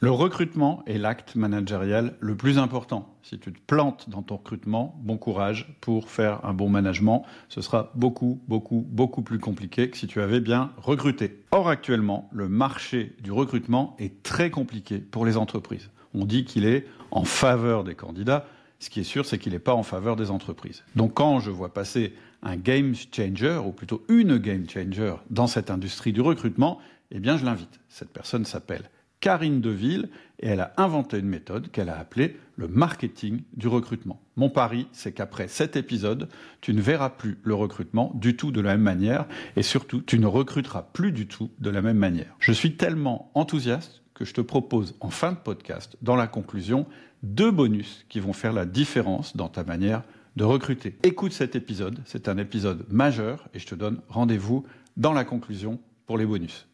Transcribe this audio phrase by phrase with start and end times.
[0.00, 3.16] Le recrutement est l'acte managérial le plus important.
[3.24, 7.24] Si tu te plantes dans ton recrutement, bon courage pour faire un bon management.
[7.48, 11.42] Ce sera beaucoup, beaucoup, beaucoup plus compliqué que si tu avais bien recruté.
[11.50, 15.90] Or, actuellement, le marché du recrutement est très compliqué pour les entreprises.
[16.14, 18.46] On dit qu'il est en faveur des candidats.
[18.78, 20.84] Ce qui est sûr, c'est qu'il n'est pas en faveur des entreprises.
[20.94, 25.72] Donc quand je vois passer un game changer, ou plutôt une game changer dans cette
[25.72, 26.78] industrie du recrutement,
[27.10, 27.80] eh bien je l'invite.
[27.88, 28.88] Cette personne s'appelle
[29.20, 30.08] Karine Deville
[30.40, 34.20] et elle a inventé une méthode qu'elle a appelée le marketing du recrutement.
[34.36, 36.28] Mon pari, c'est qu'après cet épisode,
[36.60, 40.18] tu ne verras plus le recrutement du tout de la même manière et surtout, tu
[40.18, 42.34] ne recruteras plus du tout de la même manière.
[42.38, 46.86] Je suis tellement enthousiaste que je te propose en fin de podcast, dans la conclusion,
[47.22, 50.02] deux bonus qui vont faire la différence dans ta manière
[50.36, 50.96] de recruter.
[51.02, 54.64] Écoute cet épisode, c'est un épisode majeur et je te donne rendez-vous
[54.96, 56.68] dans la conclusion pour les bonus.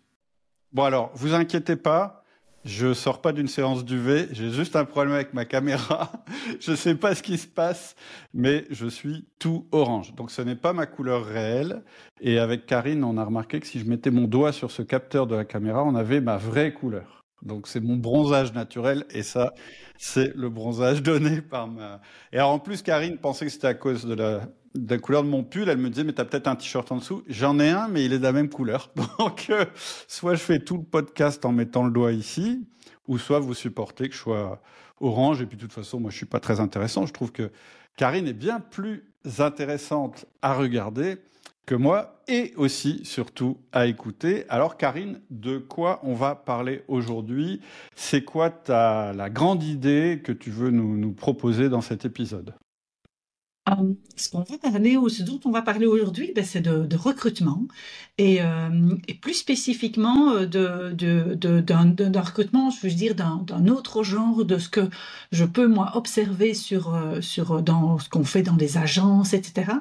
[0.73, 2.24] Bon alors, vous inquiétez pas,
[2.65, 6.13] je sors pas d'une séance du V, j'ai juste un problème avec ma caméra.
[6.61, 7.95] je sais pas ce qui se passe,
[8.33, 10.15] mais je suis tout orange.
[10.15, 11.83] Donc ce n'est pas ma couleur réelle.
[12.21, 15.27] Et avec Karine, on a remarqué que si je mettais mon doigt sur ce capteur
[15.27, 17.14] de la caméra, on avait ma vraie couleur.
[17.45, 19.55] Donc c'est mon bronzage naturel et ça,
[19.99, 22.01] c'est le bronzage donné par ma.
[22.33, 25.45] Et alors en plus, Karine pensait que c'était à cause de la couleur de mon
[25.45, 27.23] pull, elle me disait, mais t'as peut-être un t-shirt en dessous.
[27.29, 28.91] J'en ai un, mais il est de la même couleur.
[29.19, 29.65] Donc, euh,
[30.09, 32.67] soit je fais tout le podcast en mettant le doigt ici,
[33.07, 34.61] ou soit vous supportez que je sois
[35.01, 35.43] orange.
[35.43, 37.07] Et puis, de toute façon, moi, je suis pas très intéressant.
[37.07, 37.51] Je trouve que
[37.97, 39.05] Karine est bien plus
[39.39, 41.19] intéressante à regarder
[41.67, 44.45] que moi, et aussi, surtout, à écouter.
[44.49, 47.61] Alors, Karine, de quoi on va parler aujourd'hui?
[47.95, 52.55] C'est quoi ta, la grande idée que tu veux nous, nous proposer dans cet épisode?
[53.69, 56.97] Euh, ce qu'on va parler, ce dont on va parler aujourd'hui, ben, c'est de, de,
[56.97, 57.67] recrutement
[58.19, 64.03] et, euh, et, plus spécifiquement euh, de, de, d'un, recrutement, je veux dire d'un, autre
[64.03, 64.91] genre de ce que
[65.33, 69.73] je peux moi observer sur euh, sur dans ce qu'on fait dans les agences, etc.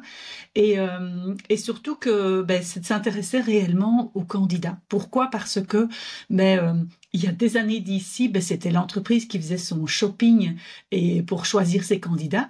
[0.56, 4.78] Et, euh, et surtout que ben, c'est de s'intéresser réellement aux candidats.
[4.88, 5.28] Pourquoi?
[5.30, 5.90] Parce que
[6.30, 10.56] ben, il y a des années d'ici, ben, c'était l'entreprise qui faisait son shopping
[10.92, 12.50] et pour choisir ses candidats.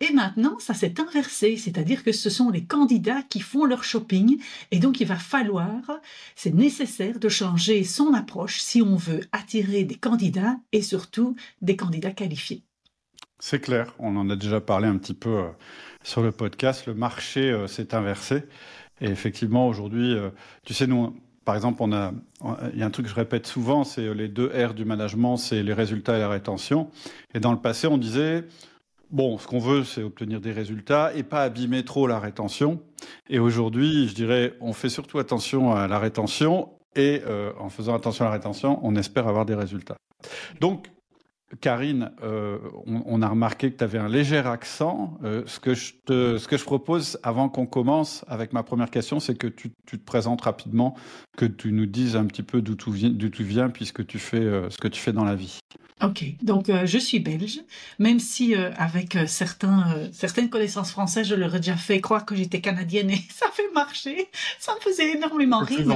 [0.00, 4.40] Et maintenant, ça s'est inversé, c'est-à-dire que ce sont les candidats qui font leur shopping
[4.70, 6.00] et donc il va falloir,
[6.36, 11.76] c'est nécessaire de changer son approche si on veut attirer des candidats et surtout des
[11.76, 12.62] candidats qualifiés.
[13.38, 15.48] C'est clair, on en a déjà parlé un petit peu euh,
[16.02, 18.44] sur le podcast, le marché euh, s'est inversé.
[19.00, 20.30] Et effectivement, aujourd'hui, euh,
[20.64, 21.14] tu sais, nous,
[21.46, 22.12] par exemple, on a,
[22.72, 25.36] il y a un truc que je répète souvent, c'est les deux R du management,
[25.36, 26.90] c'est les résultats et la rétention.
[27.34, 28.44] Et dans le passé, on disait,
[29.10, 32.82] bon, ce qu'on veut, c'est obtenir des résultats et pas abîmer trop la rétention.
[33.30, 37.94] Et aujourd'hui, je dirais, on fait surtout attention à la rétention et euh, en faisant
[37.94, 39.96] attention à la rétention, on espère avoir des résultats.
[40.60, 40.90] Donc,
[41.60, 45.16] Karine, euh, on, a remarqué que tu avais un léger accent.
[45.22, 48.90] Euh, ce, que je te, ce que je propose avant qu'on commence avec ma première
[48.90, 50.96] question, c'est que tu, te présentes rapidement,
[51.36, 54.40] que tu nous dises un petit peu d'où tu viens, tu viens puisque tu fais
[54.40, 55.60] euh, ce que tu fais dans la vie.
[56.02, 57.60] Ok, donc euh, je suis belge,
[57.98, 62.26] même si euh, avec euh, certains, certaines connaissances françaises, je leur ai déjà fait croire
[62.26, 64.28] que j'étais canadienne et ça fait marcher.
[64.58, 65.88] Ça me faisait énormément rire.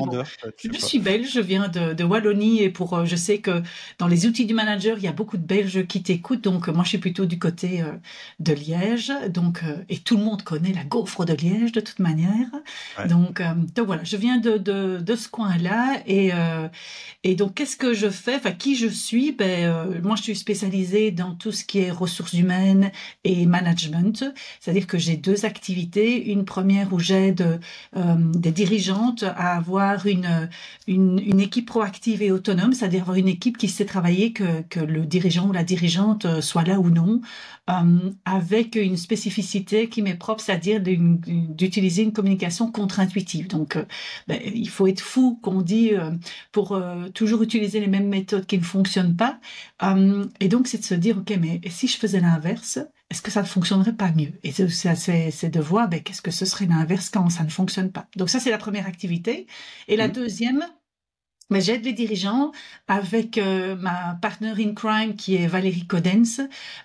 [0.64, 3.62] je suis belge, je viens de, de Wallonie et pour, je sais que
[3.98, 6.44] dans les outils du manager, il y a beaucoup de Belges qui t'écoutent.
[6.44, 7.84] Donc moi, je suis plutôt du côté
[8.38, 9.12] de Liège.
[9.28, 12.48] Donc et tout le monde connaît la gaufre de Liège de toute manière.
[13.06, 13.42] Donc,
[13.74, 16.30] donc voilà, je viens de, de, de ce coin-là et
[17.22, 18.36] et donc qu'est-ce que je fais?
[18.36, 19.32] Enfin, qui je suis?
[19.32, 22.90] Ben euh, moi, je suis spécialisée dans tout ce qui est ressources humaines
[23.24, 24.24] et management.
[24.60, 26.30] C'est-à-dire que j'ai deux activités.
[26.30, 27.60] Une première où j'aide
[27.96, 30.48] euh, des dirigeantes à avoir une,
[30.86, 34.80] une, une, équipe proactive et autonome, c'est-à-dire avoir une équipe qui sait travailler, que, que
[34.80, 37.20] le dirigeant ou la dirigeante euh, soit là ou non,
[37.70, 43.48] euh, avec une spécificité qui m'est propre, c'est-à-dire d'utiliser une communication contre-intuitive.
[43.48, 43.84] Donc, euh,
[44.28, 46.10] ben, il faut être fou qu'on dit euh,
[46.52, 46.80] pour
[47.14, 49.38] toujours utiliser les mêmes méthodes qui ne fonctionnent pas.
[50.40, 52.78] et donc, c'est de se dire, ok, mais si je faisais l'inverse,
[53.10, 54.32] est-ce que ça ne fonctionnerait pas mieux?
[54.42, 58.06] Et c'est de voir, ben, qu'est-ce que ce serait l'inverse quand ça ne fonctionne pas?
[58.16, 59.46] Donc ça, c'est la première activité.
[59.88, 60.12] Et la mmh.
[60.12, 60.64] deuxième,
[61.50, 62.52] mais j'aide les dirigeants
[62.88, 66.40] avec euh, ma partner in crime qui est Valérie Codens.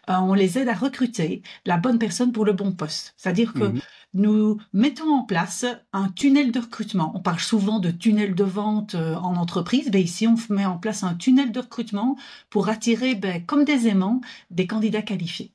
[0.09, 3.13] Euh, on les aide à recruter la bonne personne pour le bon poste.
[3.17, 3.79] C'est-à-dire que mhm.
[4.13, 7.11] nous mettons en place un tunnel de recrutement.
[7.15, 9.89] On parle souvent de tunnel de vente euh, en entreprise.
[9.91, 12.17] Ben ici, on met en place un tunnel de recrutement
[12.49, 15.54] pour attirer, ben, comme des aimants, des candidats qualifiés.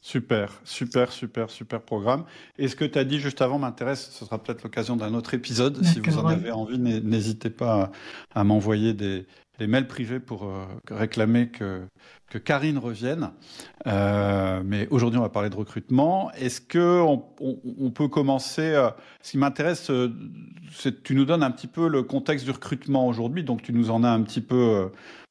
[0.00, 2.24] Super, super, super, super programme.
[2.58, 5.34] Et ce que tu as dit juste avant m'intéresse, ce sera peut-être l'occasion d'un autre
[5.34, 5.84] épisode.
[5.84, 7.90] Si vous en avez envie, n'hésitez pas
[8.34, 9.26] à, m'envoyer des,
[9.58, 10.50] des mails privés pour
[10.90, 11.82] réclamer que,
[12.30, 13.30] que Karine revienne.
[13.84, 16.30] mais aujourd'hui, on va parler de recrutement.
[16.32, 18.74] Est-ce que on, peut commencer
[19.22, 19.90] Ce qui m'intéresse,
[20.72, 23.44] c'est que tu nous donnes un petit peu le contexte du recrutement aujourd'hui.
[23.44, 24.90] Donc, tu nous en as un petit peu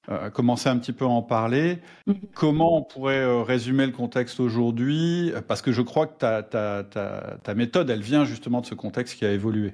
[0.10, 1.80] euh, commencer un petit peu à en parler.
[2.08, 2.16] Mhm.
[2.34, 5.32] Comment on pourrait euh, résumer le contexte aujourd'hui?
[5.48, 8.76] Parce que je crois que ta, ta, ta, ta, méthode, elle vient justement de ce
[8.76, 9.74] contexte qui a évolué.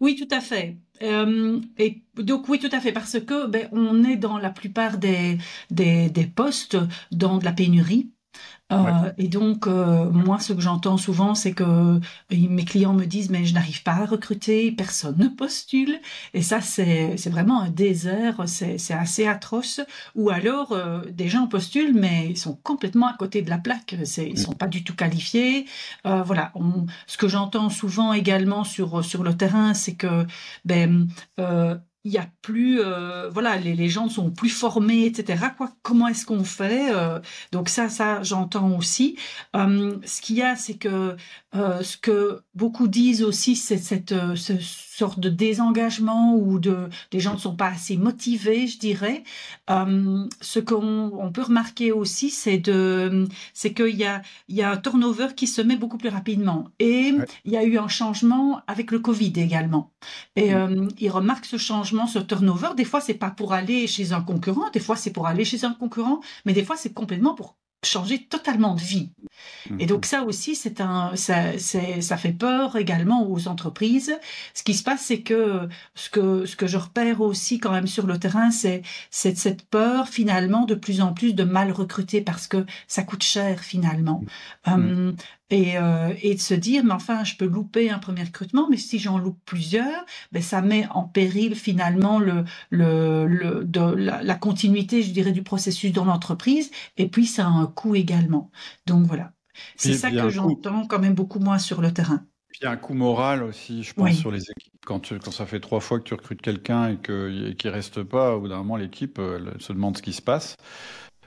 [0.00, 0.76] Oui, tout à fait.
[1.02, 4.98] Euh, et donc oui, tout à fait, parce que ben, on est dans la plupart
[4.98, 5.38] des,
[5.70, 6.78] des, des postes
[7.12, 8.10] dans de la pénurie.
[8.72, 12.00] Euh, et donc, euh, moi, ce que j'entends souvent, c'est que euh,
[12.30, 15.98] mes clients me disent, mais je n'arrive pas à recruter, personne ne postule.
[16.34, 19.80] Et ça, c'est vraiment un désert, c'est assez atroce.
[20.14, 20.76] Ou alors,
[21.10, 23.96] des gens postulent, mais ils sont complètement à côté de la plaque.
[24.18, 25.66] Ils sont pas du tout qualifiés.
[26.04, 26.52] voilà.
[27.06, 30.26] ce que j'entends souvent également sur sur le terrain, c'est que
[30.64, 31.08] ben
[32.04, 36.08] il y a plus euh, voilà les, les, gens sont plus formés etc quoi comment
[36.08, 37.20] est-ce qu'on fait euh,
[37.52, 39.18] donc ça ça j'entends aussi.
[39.54, 41.16] Euh, ce qu'il y a c'est que
[41.52, 44.54] ce que beaucoup disent aussi c'est cette ce
[45.00, 46.76] sorte de désengagement ou de
[47.12, 49.18] les gens ne sont pas assez motivés je dirais
[49.68, 54.70] ce qu'on on peut remarquer aussi c'est de c'est qu'il y a il y a
[54.72, 57.12] un turnover qui se met beaucoup plus rapidement et
[57.46, 59.84] il y a eu un changement avec le covid également
[60.36, 60.88] et mmh.
[60.98, 62.68] ils remarquent ce changement ce turnover.
[62.76, 65.64] Des fois, c'est pas pour aller chez un concurrent, des fois, c'est pour aller chez
[65.64, 69.10] un concurrent, mais des fois, c'est complètement pour changer totalement de vie.
[69.78, 74.18] Et donc ça aussi, c'est un, ça, ça fait peur également aux entreprises.
[74.54, 77.86] Ce qui se passe, c'est que ce que ce que je repère aussi quand même
[77.86, 82.46] sur le terrain, c'est cette peur finalement de plus en plus de mal recruter parce
[82.46, 84.24] que ça coûte cher finalement.
[84.66, 84.74] Mhm.
[84.74, 85.16] Hum,
[85.50, 88.76] et, euh, et de se dire, mais enfin, je peux louper un premier recrutement, mais
[88.76, 94.22] si j'en loupe plusieurs, ben, ça met en péril finalement le, le, le de la,
[94.22, 98.50] la, continuité, je dirais, du processus dans l'entreprise, et puis ça a un coût également.
[98.86, 99.32] Donc voilà,
[99.76, 102.24] c'est ça que j'entends quand même beaucoup moins sur le terrain.
[102.48, 104.72] Puis il y a un coût moral aussi, je pense, sur les équipes.
[104.84, 108.34] Quand, quand ça fait trois fois que tu recrutes quelqu'un et qu'il ne reste pas,
[108.34, 109.20] au bout d'un moment, l'équipe
[109.58, 110.56] se demande ce qui se passe.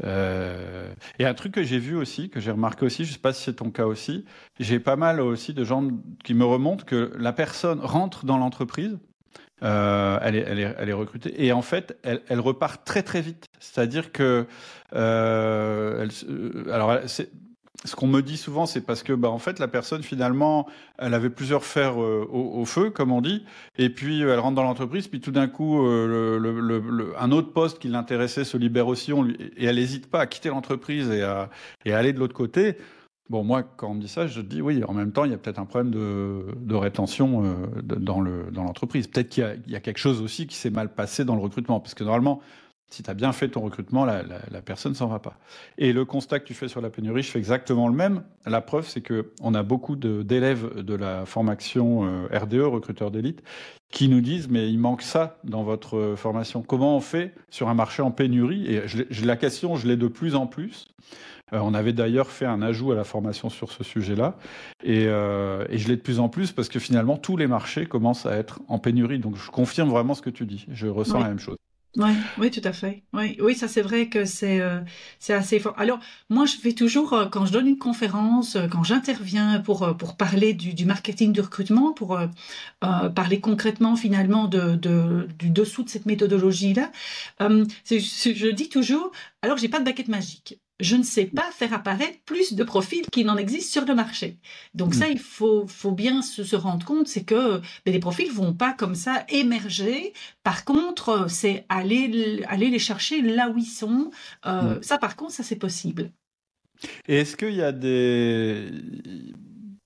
[0.03, 3.33] Euh, et un truc que j'ai vu aussi, que j'ai remarqué aussi, je sais pas
[3.33, 4.25] si c'est ton cas aussi,
[4.59, 5.87] j'ai pas mal aussi de gens
[6.23, 8.97] qui me remontent que la personne rentre dans l'entreprise,
[9.61, 13.45] euh, elle, est, recrutée et en fait, elle, repart très très vite.
[13.59, 14.45] C'est-à-dire que,
[14.93, 16.07] euh,
[16.69, 17.31] alors c'est
[17.85, 20.67] ce qu'on me dit souvent, c'est parce que, bah, en fait, la personne finalement,
[20.97, 23.43] elle avait plusieurs fers euh, au, feu, comme on dit,
[23.77, 27.89] et puis elle rentre dans l'entreprise, puis tout d'un coup, euh, un autre poste qui
[27.89, 29.11] l'intéressait se libère aussi,
[29.57, 31.49] et elle n'hésite pas à quitter l'entreprise et à,
[31.85, 32.77] aller de l'autre côté.
[33.29, 34.83] Bon, moi, quand on me dit ça, je dis oui.
[34.83, 39.07] En même temps, il y a peut-être un problème de, rétention euh, dans l'entreprise.
[39.07, 41.79] Peut-être qu'il y, y, a quelque chose aussi qui s'est mal passé dans le recrutement,
[41.79, 42.41] parce que normalement,
[42.93, 45.35] si tu as bien fait ton recrutement, la, la, la personne s'en va pas.
[45.79, 48.23] Et le constat que tu fais sur la pénurie, je fais exactement le même.
[48.45, 53.41] La preuve, c'est que on a beaucoup d'élèves de, la formation euh, RDE, recruteur d'élite,
[53.89, 56.61] qui nous disent mais il manque ça dans votre euh, formation.
[56.61, 58.67] Comment on fait sur un marché en pénurie?
[58.67, 60.85] Et je, la question, je l'ai de plus en plus.
[61.51, 64.37] Euh, on avait d'ailleurs fait un ajout à la formation sur ce sujet-là,
[64.83, 67.87] et, euh, et je l'ai de plus en plus parce que finalement tous les marchés
[67.87, 69.17] commencent à être en pénurie.
[69.17, 70.67] Donc je confirme vraiment ce que tu dis.
[70.69, 71.57] Je ressens la même chose.
[71.95, 73.03] Oui, oui, tout à fait.
[73.13, 74.81] Oui, oui, ça c'est vrai que c'est euh,
[75.19, 75.75] c'est assez fort.
[75.77, 79.95] Alors moi, je fais toujours euh, quand je donne une conférence, euh, quand j'interviens pour
[79.97, 82.17] pour parler du, du marketing du recrutement, pour
[83.15, 86.91] parler concrètement finalement de, de du dessous de cette méthodologie là,
[87.39, 89.11] je dis toujours.
[89.43, 93.05] Alors j'ai pas de baguette magique je ne sais pas faire apparaître plus de profils
[93.11, 94.37] qu'il n'en existe sur le marché.
[94.73, 95.11] Donc ça, mm.
[95.11, 98.95] il faut, faut bien se, rendre compte, c'est que ben, les profils vont pas comme
[98.95, 100.13] ça émerger.
[100.43, 104.11] Par contre, c'est aller, aller les chercher là où ils sont.
[104.45, 104.83] Euh, mm.
[104.83, 106.11] Ça, par contre, ça c'est possible.
[107.07, 108.67] Et est-ce qu'il y a des...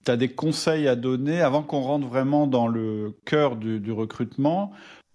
[0.06, 4.72] Tu as des conseils à donner avant qu'on rentre vraiment dans le cœur du, recrutement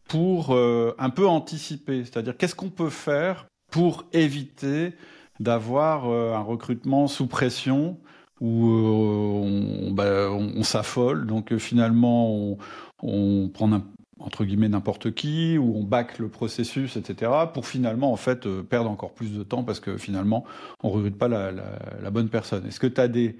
[0.07, 2.05] pour euh, un peu anticiper?
[2.05, 4.93] C'est-à-dire, qu'est-ce qu'on peut faire pour éviter
[5.41, 7.99] d'avoir euh, un recrutement sous pression
[8.41, 12.57] où euh, bah, on, s'affole, donc euh, finalement
[13.03, 13.71] on, prend
[14.19, 18.91] entre guillemets n'importe qui, où on bâcle le processus, etc., pour finalement en fait perdre
[18.91, 20.45] encore plus de temps parce que finalement
[20.83, 22.67] on ne recrute pas la, bonne personne.
[22.67, 23.37] Est-ce que tu as des,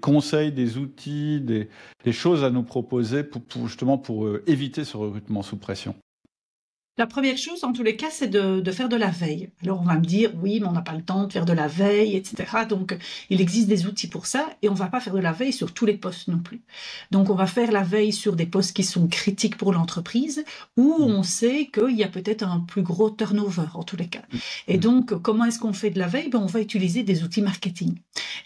[0.00, 1.68] conseils, des outils, des,
[2.04, 5.94] des choses à nous proposer pour, justement pour éviter ce recrutement sous pression?
[6.98, 9.50] La première chose, en tous les cas, c'est de, faire de la veille.
[9.62, 11.52] Alors, on va me dire, oui, mais on n'a pas le temps de faire de
[11.52, 12.44] la veille, etc.
[12.68, 12.98] Donc,
[13.30, 15.72] il existe des outils pour ça, et on va pas faire de la veille sur
[15.72, 16.60] tous les postes non plus.
[17.12, 20.44] Donc, on va faire la veille sur des postes qui sont critiques pour l'entreprise,
[20.76, 21.02] où mm.
[21.02, 24.22] on sait qu'il y a peut-être un plus gros turnover, en tous les cas.
[24.66, 24.80] Et mm.
[24.80, 26.30] donc, comment est-ce qu'on fait de la veille?
[26.30, 27.94] Ben, On va utiliser des outils marketing.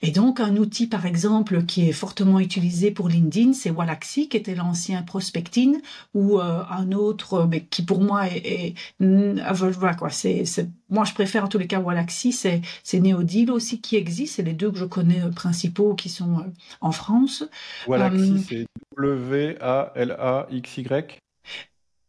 [0.02, 4.36] Et donc, un outil, par exemple, qui est fortement utilisé pour LinkedIn, c'est Wallaxy, qui
[4.36, 5.80] était l'ancien Prospectine,
[6.12, 10.10] ou euh, un autre, mais qui pour moi est et, voilà quoi.
[10.10, 10.44] C'est,
[10.88, 12.32] moi, je préfère en tous les cas Wallaxy.
[12.32, 14.36] C'est, c'est Neodil aussi qui existe.
[14.36, 16.42] C'est les deux que je connais euh, principaux qui sont euh,
[16.80, 17.44] en France.
[17.86, 21.18] Wallaxy, euh, c'est W A L A X Y?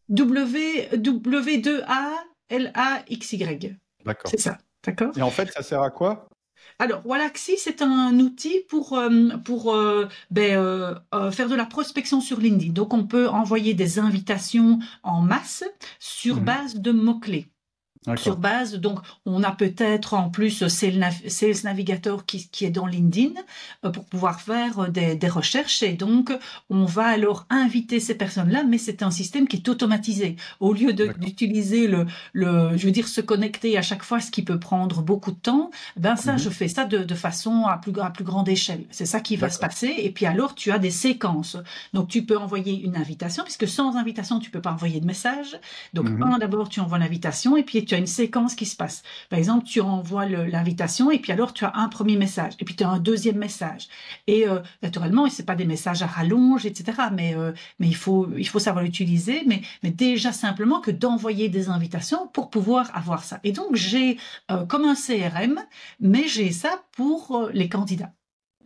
[0.10, 2.12] W W 2 A
[2.50, 3.76] L A X Y.
[4.06, 4.30] D'accord.
[4.30, 4.58] C'est ça.
[4.86, 5.18] D'accord?
[5.18, 6.28] Et en fait, ça sert à quoi?
[6.80, 12.20] Alors, Wallaxy, c'est un outil pour, euh, pour euh, ben, euh, faire de la prospection
[12.20, 12.74] sur LinkedIn.
[12.74, 15.64] Donc, on peut envoyer des invitations en masse
[16.00, 16.44] sur mhm.
[16.44, 17.53] base de mots-clés
[18.16, 18.76] sur base.
[18.76, 23.34] Donc, on a peut-être en plus Sales Navigator qui, qui, est dans LinkedIn
[23.86, 25.84] euh, pour pouvoir faire euh, des, des, recherches.
[25.84, 26.32] Et donc,
[26.70, 30.36] on va alors inviter ces personnes-là, mais c'est un système qui est automatisé.
[30.60, 34.44] Au lieu d'utiliser le, le, je veux dire, se connecter à chaque fois, ce qui
[34.44, 36.40] peut prendre beaucoup de temps, ben ça, mhm.
[36.40, 38.84] je fais ça de, de, façon à plus, à plus grande échelle.
[38.92, 39.94] C'est ça qui va se passer.
[39.98, 41.58] Et puis alors, tu as des séquences.
[41.94, 45.60] Donc, tu peux envoyer une invitation, puisque sans invitation, tu peux pas envoyer de message.
[45.94, 46.38] Donc, mhm.
[46.40, 49.04] d'abord, tu envoies l'invitation, et puis tu as une séquence qui se passe.
[49.30, 52.76] Par exemple, tu envoies l'invitation et puis alors tu as un premier message et puis
[52.76, 53.88] tu as un deuxième message.
[54.28, 57.10] Et euh, naturellement, c'est pas des messages à rallonge, etc.
[57.14, 59.44] Mais euh, mais il faut il faut savoir l'utiliser.
[59.46, 63.40] Mais mais déjà simplement que d'envoyer des invitations pour pouvoir avoir ça.
[63.44, 64.18] Et donc j'ai
[64.52, 65.60] euh, comme un CRM,
[66.00, 68.12] mais j'ai ça pour les candidats.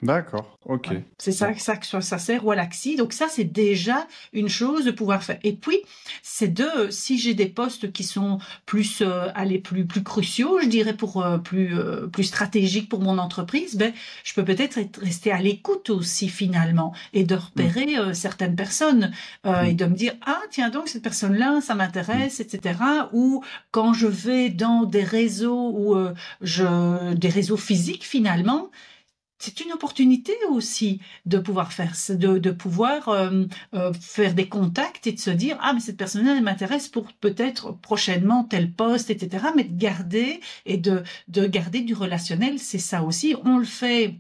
[0.04, 0.90] D'accord, ok.
[1.18, 2.98] C'est ça, ça que ça sert Wallaxy.
[2.98, 5.40] Donc ça, c'est déjà une chose de pouvoir faire.
[5.44, 5.80] Et puis,
[6.22, 8.38] c'est de, si j'ai des postes qui sont
[8.68, 13.02] plus, euh, allez, plus, plus cruciaux, je dirais pour euh, plus, euh, plus stratégiques pour
[13.02, 13.92] mon entreprise, ben,
[14.24, 18.14] je peux peut-être rester à l'écoute aussi finalement et de repérer mm.
[18.14, 19.12] certaines personnes
[19.46, 19.66] mm.
[19.66, 22.80] et de me dire ah tiens donc cette personne-là, ça m'intéresse, etc.
[23.14, 25.98] Ou quand je vais dans des réseaux ou
[26.42, 28.70] je, des réseaux physiques finalement
[29.40, 35.08] c'est une opportunité aussi de pouvoir faire, de, de pouvoir euh, euh, faire des contacts
[35.08, 39.48] et de se dire ah mais cette personne-là m'intéresse pour peut-être prochainement tel poste etc.
[39.56, 43.36] Mais de garder et de de garder du relationnel, c'est ça aussi.
[43.46, 44.20] On le fait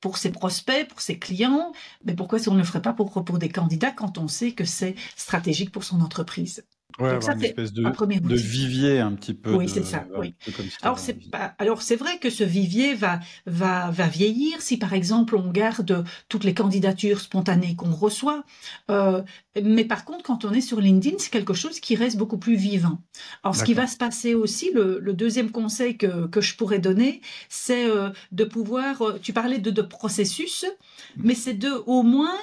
[0.00, 1.72] pour ses prospects, pour ses clients,
[2.04, 4.64] mais pourquoi on ne le ferait pas pour pour des candidats quand on sait que
[4.64, 6.64] c'est stratégique pour son entreprise?
[6.98, 9.54] Ouais, Donc ça, une espèce de, de, vivier un petit peu.
[9.54, 10.06] Oui, c'est ça.
[10.16, 10.34] Oui.
[10.82, 11.54] alors c'est pas.
[11.58, 16.04] Alors c'est vrai que ce vivier va va va vieillir si par exemple on garde
[16.28, 18.42] toutes les candidatures spontanées qu'on reçoit.
[18.90, 19.22] Euh,
[19.62, 22.56] mais par contre, quand on est sur LinkedIn, c'est quelque chose qui reste beaucoup plus
[22.56, 22.98] vivant.
[23.44, 26.80] Alors ce qui va se passer aussi, le, le deuxième conseil que que je pourrais
[26.80, 29.02] donner, c'est euh, de pouvoir.
[29.02, 31.22] Euh, tu parlais de de processus, mmh.
[31.22, 32.34] mais c'est de au moins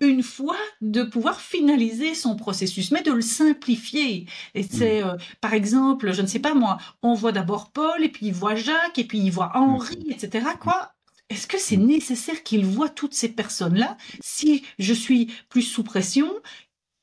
[0.00, 4.26] une fois de pouvoir finaliser son processus, mais de le simplifier.
[4.54, 4.68] Et mm.
[4.70, 8.26] c'est, euh, par exemple, je ne sais pas moi, on voit d'abord Paul, et puis
[8.26, 10.12] il voit Jacques, et puis il voit Henri, mm.
[10.12, 10.46] etc.
[10.60, 10.92] Quoi
[11.30, 13.96] Est-ce que c'est nécessaire qu'il voit toutes ces personnes-là?
[14.20, 16.30] Si je suis plus sous pression,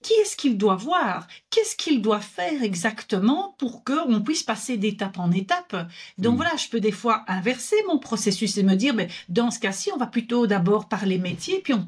[0.03, 1.27] qui est-ce qu'il doit voir?
[1.49, 5.75] Qu'est-ce qu'il doit faire exactement pour qu'on puisse passer d'étape en étape?
[6.17, 6.37] Donc mm.
[6.37, 9.89] voilà, je peux des fois inverser mon processus et me dire, mais dans ce cas-ci,
[9.93, 11.85] on va plutôt d'abord parler métier, puis on,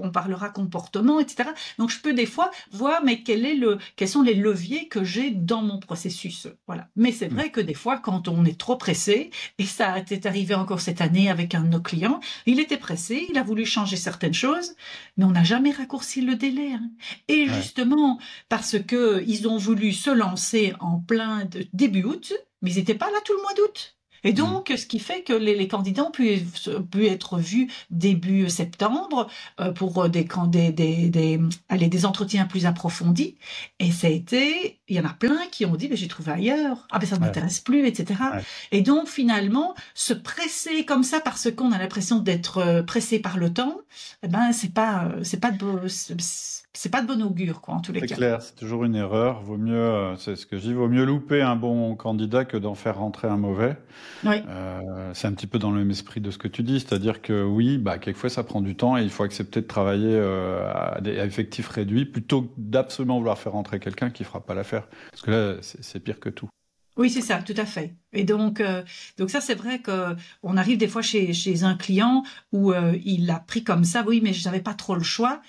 [0.00, 1.50] on parlera comportement, etc.
[1.78, 5.04] Donc je peux des fois voir, mais quel est le, quels sont les leviers que
[5.04, 6.46] j'ai dans mon processus?
[6.66, 6.88] Voilà.
[6.96, 10.54] Mais c'est vrai que des fois, quand on est trop pressé, et ça est arrivé
[10.54, 13.96] encore cette année avec un de nos clients, il était pressé, il a voulu changer
[13.96, 14.74] certaines choses,
[15.16, 16.72] mais on n'a jamais raccourci le délai.
[16.72, 16.90] Hein.
[17.28, 22.32] Et justement parce que ils ont voulu se lancer en plein de, début août,
[22.62, 23.96] mais ils n'étaient pas là tout le mois d'août.
[24.26, 24.34] Et mm.
[24.34, 26.40] donc, ce qui fait que les, candidats ont pu,
[26.90, 29.28] pu, être vus début septembre
[29.60, 33.36] euh, pour des, des, des, des, allez, des entretiens plus approfondis.
[33.78, 36.32] Et ça a été, il y en a plein qui ont dit, mais j'ai trouvé
[36.32, 36.86] ailleurs.
[36.90, 38.20] Ah ben ça ne m'intéresse plus, etc.
[38.72, 43.36] Et donc, finalement, se presser comme ça parce qu'on a l'impression d'être euh, pressé par
[43.38, 43.78] le temps,
[44.22, 45.88] eh ben c'est pas, euh, c'est pas de
[46.76, 48.06] c'est pas de bon augure, quoi, en tous les cas.
[48.08, 49.40] C'est clair, c'est toujours une erreur.
[49.40, 52.56] Vaut mieux, euh, c'est ce que je dis, vaut mieux louper un bon candidat que
[52.56, 53.76] d'en faire rentrer un mauvais.
[54.24, 54.36] Oui.
[54.48, 57.22] Euh, c'est un petit peu dans le même esprit de ce que tu dis, c'est-à-dire
[57.22, 60.70] que oui, bah, quelquefois ça prend du temps et il faut accepter de travailler euh,
[60.72, 64.86] à, des, effectifs réduits plutôt que d'absolument vouloir faire rentrer quelqu'un qui fera pas l'affaire.
[65.10, 66.48] Parce que là, c'est pire que tout.
[66.96, 67.94] Oui, c'est ça, tout à fait.
[68.14, 68.82] Et donc, euh,
[69.18, 72.96] donc ça, c'est vrai que on arrive des fois chez, chez un client où euh,
[73.04, 75.42] il a pris comme ça, oui, mais je n'avais pas trop le choix.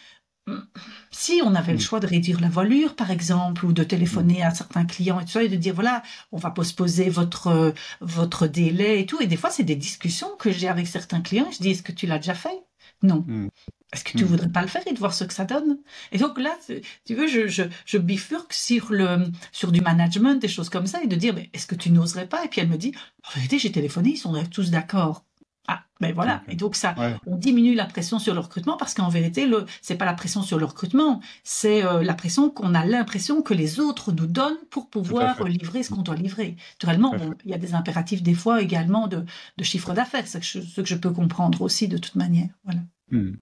[1.12, 1.82] Si on avait le mm.
[1.82, 5.32] choix de réduire la voilure, par exemple, ou de téléphoner à certains clients et tout
[5.32, 9.22] ça, et de dire voilà, on va postposer votre votre délai et tout.
[9.22, 11.50] Et des fois, c'est des discussions que j'ai avec certains clients.
[11.52, 12.64] Je dis est-ce que tu l'as déjà fait?
[13.04, 13.24] Non.
[13.28, 13.50] Mm.
[13.94, 14.28] Est-ce que tu mm.
[14.28, 15.78] voudrais pas le faire et de voir ce que ça donne?
[16.12, 16.58] Et donc là,
[17.06, 21.02] tu veux, je, je, je, bifurque sur le sur du management, des choses comme ça,
[21.04, 22.44] et de dire mais est-ce que tu n'oserais pas?
[22.44, 22.94] Et puis elle me dit
[23.28, 25.24] en vérité, j'ai téléphoné, ils sont tous d'accord.
[25.68, 26.44] Ah, ben voilà.
[26.48, 26.96] Et donc ça,
[27.26, 30.42] on diminue la pression sur le recrutement parce qu'en vérité, le, c'est pas la pression
[30.42, 34.58] sur le recrutement, c'est euh, la pression qu'on a l'impression que les autres nous donnent
[34.70, 36.56] pour pouvoir livrer ce qu'on doit livrer.
[36.76, 39.26] Naturellement, il y a des impératifs des fois également de,
[39.58, 42.50] de chiffre d'affaires, ce que je peux comprendre aussi de toute manière.
[42.64, 42.80] Voilà.
[43.12, 43.36] Hmm.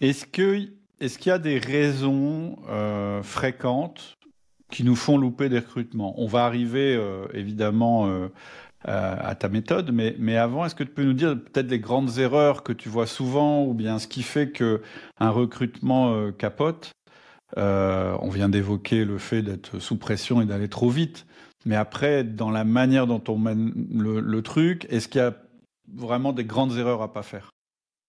[0.00, 0.68] Est-ce que
[1.00, 4.16] est-ce qu'il y a des raisons euh, fréquentes
[4.70, 6.14] qui nous font louper des recrutements?
[6.18, 8.06] On va arriver euh, évidemment
[8.86, 9.90] à ta méthode.
[9.92, 12.88] Mais, mais avant, est-ce que tu peux nous dire peut-être les grandes erreurs que tu
[12.88, 14.80] vois souvent ou bien ce qui fait que
[15.18, 16.92] un recrutement euh, capote?
[17.58, 21.26] Euh, On vient d'évoquer le fait d'être sous pression et d'aller trop vite.
[21.64, 25.34] Mais après, dans la manière dont on mène le, le truc, est-ce qu'il y a
[25.92, 27.50] vraiment des grandes erreurs à pas faire?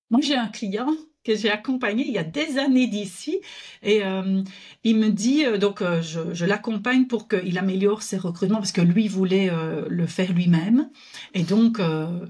[0.10, 0.91] Moi, j'ai un client
[1.27, 3.39] que j'ai accompagné il y a des années d'ici.
[3.84, 4.41] Et euh,
[4.84, 8.81] il me dit, euh, donc euh, je, l'accompagne pour qu'il améliore ses recrutements parce que
[8.81, 9.51] lui voulait
[9.89, 10.89] le faire lui-même.
[11.34, 11.81] Et donc,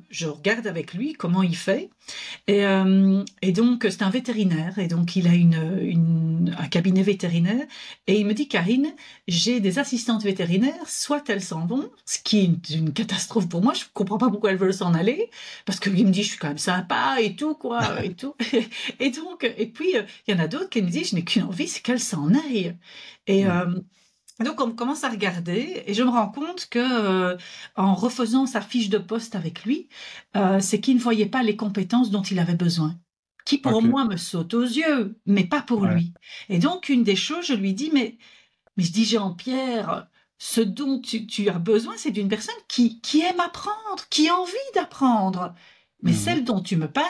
[0.09, 1.89] je regarde avec lui comment il fait.
[2.47, 2.63] Et,
[3.51, 4.79] donc, c'est un vétérinaire.
[4.79, 7.65] Et donc, il a une, un cabinet vétérinaire.
[8.07, 8.93] Et il me dit, Karine,
[9.27, 13.73] j'ai des assistantes vétérinaires, soit elles s'en vont, ce qui est une catastrophe pour moi.
[13.73, 15.29] Je comprends pas pourquoi elles veulent s'en aller.
[15.65, 18.33] Parce qu'il me dit, je suis quand même sympa et tout, quoi, et tout.
[18.99, 21.23] Et donc, et puis, euh, il y en a d'autres qui me disent, je n'ai
[21.23, 22.75] qu'une envie, c'est qu'elle s'en aille.
[23.27, 23.49] Et mm.
[23.49, 23.79] euh,
[24.43, 27.37] donc, on commence à regarder et je me rends compte que euh,
[27.75, 29.87] en refaisant sa fiche de poste avec lui,
[30.59, 32.95] c'est qu'il ne voyait pas les compétences dont il avait besoin
[33.45, 36.11] qui pour moi me saute aux yeux, mais pas pour lui.
[36.49, 38.17] Et donc, une des choses, je lui dis, mais,
[38.75, 43.39] mais je dis, Jean-Pierre, ce dont tu, as besoin, c'est d'une personne qui, qui aime
[43.39, 45.55] apprendre, qui a envie d'apprendre.
[46.01, 46.15] Mais mm.
[46.15, 47.07] celle dont tu me parles,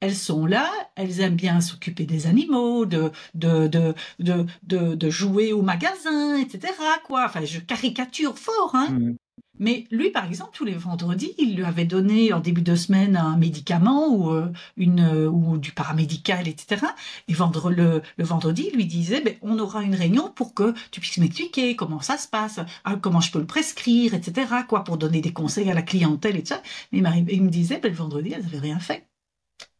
[0.00, 5.52] elles sont là, elles aiment bien s'occuper des animaux, de, de, de, de, de, jouer
[5.52, 6.72] au magasin, etc.
[7.04, 7.24] Quoi.
[7.26, 8.90] Enfin, je caricature fort, hein.
[8.90, 9.16] Mmh.
[9.58, 13.16] Mais lui, par exemple, tous les vendredis, il lui avait donné en début de semaine
[13.16, 16.86] un médicament ou, euh, une, euh, ou du paramédical, etc.
[17.26, 20.74] Et vendre le, le vendredi, il lui disait, ben, on aura une réunion pour que
[20.90, 24.46] tu puisses m'expliquer comment ça se passe, hein, comment je peux le prescrire, etc.
[24.68, 26.62] Quoi, pour donner des conseils à la clientèle et tout ça.
[26.92, 29.07] Mais il, me disait, ben, le vendredi, elles n'avaient rien fait.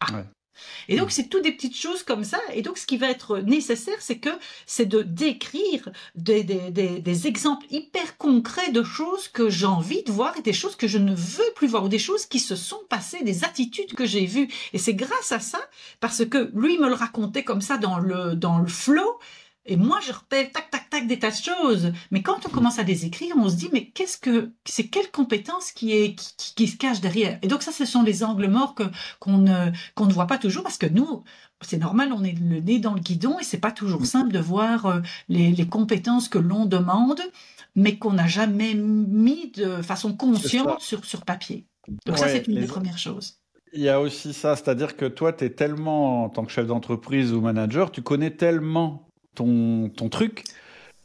[0.01, 0.25] Ah.
[0.89, 2.41] Et donc, c'est tout des petites choses comme ça.
[2.53, 4.31] Et donc, ce qui va être nécessaire, c'est que
[4.67, 10.03] c'est de décrire des, des, des, des, exemples hyper concrets de choses que j'ai envie
[10.03, 12.39] de voir et des choses que je ne veux plus voir ou des choses qui
[12.39, 14.49] se sont passées, des attitudes que j'ai vues.
[14.73, 15.61] Et c'est grâce à ça,
[16.01, 19.19] parce que lui me le racontait comme ça dans le, dans le flow,
[19.69, 21.93] et moi, je repère tac, tac, tac des tas de choses.
[22.11, 25.11] Mais quand on commence à les écrire, on se dit, mais qu'est-ce que, c'est quelle
[25.11, 27.39] compétence qui est, qui, qui, se cache derrière?
[27.43, 28.85] Et donc, ça, ce sont les angles morts que,
[29.21, 31.23] qu'on ne, qu'on ne voit pas toujours parce que nous,
[31.61, 34.39] c'est normal, on est le nez dans le guidon et c'est pas toujours simple de
[34.39, 37.21] voir euh, les, les compétences que l'on demande,
[37.77, 41.67] mais qu'on n'a jamais mis de façon consciente sur, sur papier.
[42.07, 43.35] Donc, ça, c'est une des premières choses.
[43.75, 46.67] Il y a aussi ça, c'est-à-dire que toi, tu es tellement, en tant que chef
[46.67, 49.08] d'entreprise ou manager, tu connais tellement
[49.39, 50.45] ton, ton truc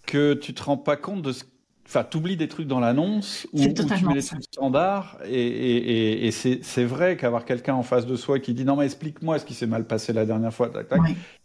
[0.05, 1.43] que tu te rends pas compte de ce
[1.85, 5.19] Enfin, tu oublies des trucs dans l'annonce ou, tu mets les trucs standards.
[5.25, 8.85] Et, et, et, c'est vrai qu'avoir quelqu'un en face de soi qui dit non, mais
[8.85, 10.71] explique-moi ce qui s'est mal passé la dernière fois,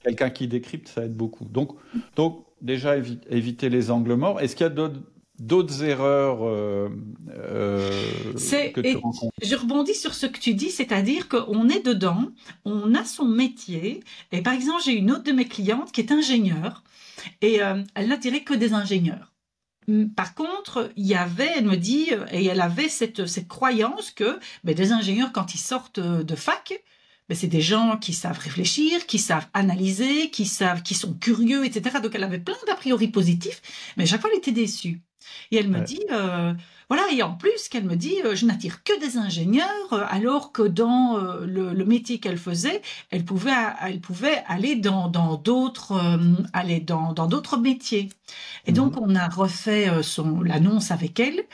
[0.02, 1.44] quelqu'un qui décrypte, ça aide beaucoup.
[1.44, 1.72] Donc,
[2.14, 2.94] donc déjà,
[3.28, 4.40] éviter les angles morts.
[4.40, 5.00] Est-ce qu'il y a d'autres
[5.38, 6.88] d'autres erreurs euh,
[7.30, 8.32] euh,
[8.74, 12.28] que tu rencontres Je rebondis sur ce que tu dis, c'est-à-dire qu'on est dedans,
[12.64, 14.02] on a son métier.
[14.32, 16.82] Et par exemple, j'ai une autre de mes clientes qui est ingénieure
[17.40, 19.32] et euh, elle n'a tiré que des ingénieurs.
[19.88, 24.10] Hum, par contre, il y avait, elle me dit, et elle avait cette, cette croyance
[24.10, 26.82] que ben, des ingénieurs, quand ils sortent de fac,
[27.28, 31.64] ben, c'est des gens qui savent réfléchir, qui savent analyser, qui savent, qui sont curieux,
[31.64, 31.98] etc.
[32.02, 33.62] Donc elle avait plein d'a priori positifs,
[33.96, 35.02] mais à chaque fois elle était déçue.
[35.50, 36.52] Et elle me dit, euh,
[36.88, 40.52] voilà, et en plus qu'elle me dit, euh, je n'attire que des ingénieurs, euh, alors
[40.52, 43.50] que dans le, métier qu'elle faisait, elle pouvait,
[43.82, 45.98] elle pouvait aller dans d'autres,
[46.52, 48.10] aller dans dans d'autres métiers.
[48.66, 49.02] Et donc mhm.
[49.02, 51.44] on a refait son l'annonce avec elle,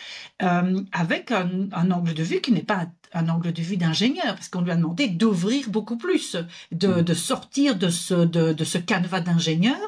[0.40, 4.48] avec un, un, angle de vue qui n'est pas un angle de vue d'ingénieur, parce
[4.48, 6.36] qu'on lui a demandé d'ouvrir beaucoup plus,
[6.72, 9.78] de, de sortir de ce, de, de ce canevas d'ingénieur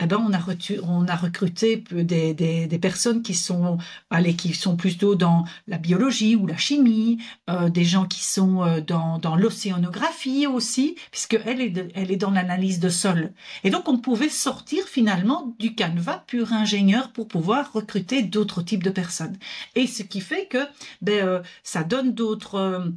[0.00, 0.40] eh ben on a,
[0.82, 3.78] on a recruté des, des, des, personnes qui sont,
[4.10, 8.62] allez, qui sont plutôt dans la biologie ou la chimie, euh, des gens qui sont
[8.62, 13.32] euh, dans, dans l'océanographie aussi, puisque elle est, elle est dans l'analyse de sol.
[13.64, 18.82] Et donc on pouvait sortir finalement du canevas pur ingénieur pour pouvoir recruter d'autres types
[18.82, 19.36] de personnes.
[19.74, 20.66] Et ce qui fait que
[21.02, 22.90] ben, euh, ça donne d'autres euh,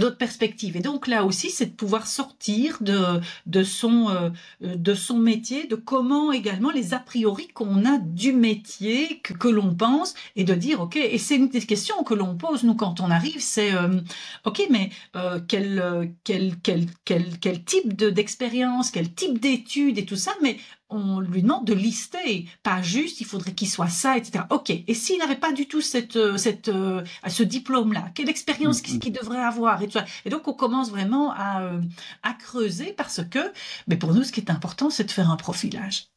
[0.00, 0.76] d'autres perspectives.
[0.76, 5.76] Et donc là aussi, c'est de pouvoir sortir de, son, euh, de son métier, de
[5.76, 10.80] comment également les a priori qu'on a du métier que, l'on pense, et de dire,
[10.80, 14.00] OK, et c'est une des questions que l'on pose, nous, quand on arrive, c'est, euh,
[14.44, 20.56] OK, mais euh, quel, quel, quel type d'expérience, quel type d'études et tout ça, mais
[20.90, 24.44] on lui demande de lister, pas juste il faudrait qu'il soit ça, etc.
[24.50, 28.82] Ok, et s'il n'avait pas du tout cette, euh, cette, euh, ce diplôme-là, quelle expérience
[28.82, 28.98] mm, mm.
[28.98, 30.04] qu'il devrait avoir et, tout ça.
[30.24, 31.80] et donc on commence vraiment à, euh,
[32.22, 33.38] à creuser parce que,
[33.86, 36.08] mais pour nous, ce qui est important, c'est de faire un profilage.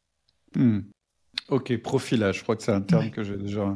[0.56, 0.80] Mm.
[1.50, 3.76] Ok, profilage, je crois que c'est un terme que j'ai déjà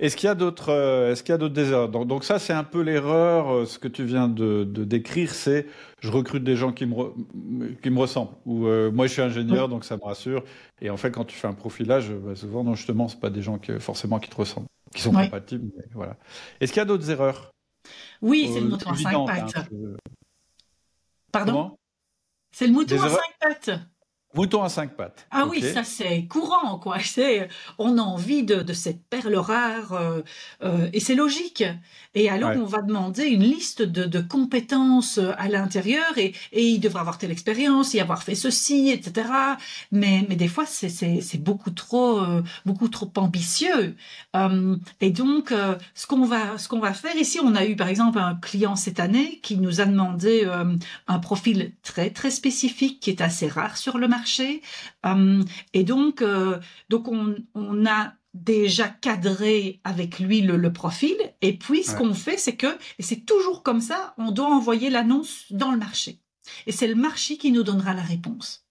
[0.00, 2.38] est-ce qu'il y a d'autres, euh, est-ce qu'il y a d'autres désordres donc, donc, ça,
[2.38, 3.52] c'est un peu l'erreur.
[3.52, 5.66] Euh, ce que tu viens de, décrire, c'est
[6.00, 8.32] je recrute des gens qui me, qui me ressemblent.
[8.46, 10.42] Ou euh, moi, je suis ingénieur, donc ça me rassure.
[10.80, 13.42] Et en fait, quand tu fais un profilage, bah, souvent, non, justement, c'est pas des
[13.42, 15.70] gens qui, forcément qui te ressemblent, qui sont compatibles.
[15.92, 16.16] voilà.
[16.60, 17.50] Est-ce qu'il y a d'autres erreurs?
[18.22, 19.68] Oui, c'est le mouton à cinq pattes.
[21.30, 21.76] Pardon?
[22.52, 23.80] C'est le mouton à cinq pattes.
[24.32, 25.26] Mouton à cinq pattes.
[25.32, 26.98] Ah oui, ça c'est courant, quoi.
[27.78, 30.20] On a envie de, de cette perle rare, euh,
[30.62, 31.64] euh, et c'est logique.
[32.14, 36.64] Et alors on va demander une liste de, de compétences euh, à l'intérieur, et, et,
[36.64, 39.28] il devra avoir telle expérience, y avoir fait ceci, etc.
[39.90, 43.96] Mais, mais des fois c'est, beaucoup trop, euh, beaucoup trop ambitieux.
[45.00, 45.52] Et donc
[45.94, 48.76] ce qu'on va, ce qu'on va faire ici, on a eu par exemple un client
[48.76, 50.48] cette année qui nous a demandé
[51.08, 54.62] un profil très très spécifique qui est assez rare sur le marché marché.
[55.06, 61.16] Euh, et donc, euh, donc on, on, a déjà cadré avec lui le, profil.
[61.40, 64.90] Et puis, ce qu'on fait, c'est que, et c'est toujours comme ça, on doit envoyer
[64.90, 66.20] l'annonce dans le marché.
[66.66, 68.66] Et c'est le marché qui nous donnera la réponse.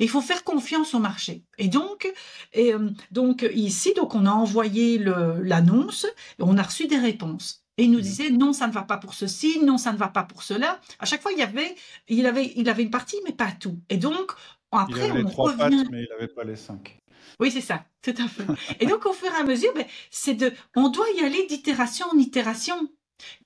[0.00, 1.44] il faut faire confiance au marché.
[1.58, 2.12] Et donc,
[2.52, 6.06] et, euh, donc ici, donc on a envoyé l'annonce,
[6.38, 7.64] on a reçu des réponses.
[7.76, 8.02] Et il nous mmh.
[8.02, 10.80] disait non, ça ne va pas pour ceci, non, ça ne va pas pour cela.
[11.00, 11.74] À chaque fois, il y avait,
[12.08, 13.80] il avait, il avait une partie, mais pas tout.
[13.88, 14.32] Et donc,
[14.78, 16.98] après, il avait les trois pattes, mais il n'avait pas les cinq.
[17.40, 18.44] Oui, c'est ça, tout à fait.
[18.80, 22.06] et donc, au fur et à mesure, ben, c'est de, on doit y aller d'itération
[22.12, 22.88] en itération.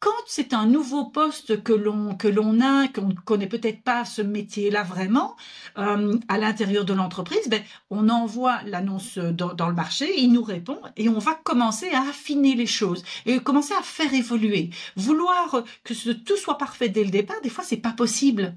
[0.01, 4.05] Quand c'est un nouveau poste que l'on que l'on a, qu'on ne connaît peut-être pas
[4.07, 5.37] ce métier-là vraiment
[5.77, 10.43] euh, à l'intérieur de l'entreprise, ben, on envoie l'annonce dans, dans, le marché, il nous
[10.43, 14.71] répond et on va commencer à affiner les choses et commencer à faire évoluer.
[14.97, 18.57] Vouloir que ce, tout soit parfait dès le départ, des fois c'est pas possible.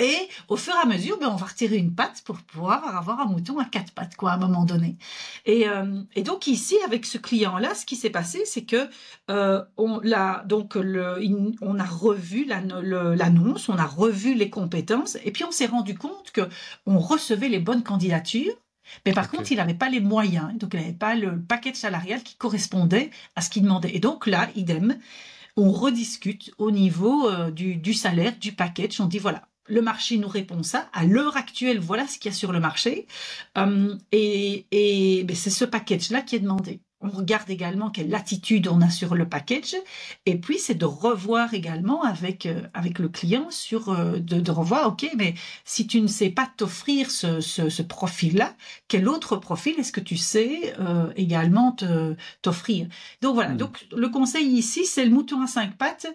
[0.00, 3.20] Et au fur et à mesure, ben, on va retirer une patte pour pouvoir avoir
[3.20, 4.96] un mouton à quatre pattes, quoi, à un moment donné.
[5.46, 8.88] Et, euh, et donc ici, avec ce client-là, ce qui s'est passé, c'est que
[9.30, 11.16] euh, on l'a donc le,
[11.62, 16.30] on a revu l'annonce, on a revu les compétences, et puis on s'est rendu compte
[16.32, 16.42] que
[16.86, 18.54] on recevait les bonnes candidatures.
[19.04, 22.22] Mais par contre, il n'avait pas les moyens, donc il n'avait pas le paquet salarial
[22.22, 23.94] qui correspondait à ce qu'il demandait.
[23.96, 24.96] Et donc là, idem,
[25.56, 29.00] on rediscute au niveau euh, du, du salaire, du package.
[29.00, 30.88] On dit voilà, le marché nous répond ça.
[30.92, 33.06] À l'heure actuelle, voilà ce qu'il y a sur le marché.
[33.58, 36.80] Euh, et, et c'est ce package-là qui est demandé.
[37.02, 39.76] On regarde également quelle latitude on a sur le package.
[40.24, 44.50] Et puis, c'est de revoir également avec, euh, avec le client sur, euh, de, de,
[44.50, 48.56] revoir, OK, mais si tu ne sais pas t'offrir ce, ce, ce profil-là,
[48.88, 51.76] quel autre profil est-ce que tu sais euh, également
[52.40, 52.88] t'offrir?
[53.20, 53.50] Donc voilà.
[53.50, 53.58] Hmm.
[53.58, 56.06] Donc, le conseil ici, c'est le mouton à cinq pattes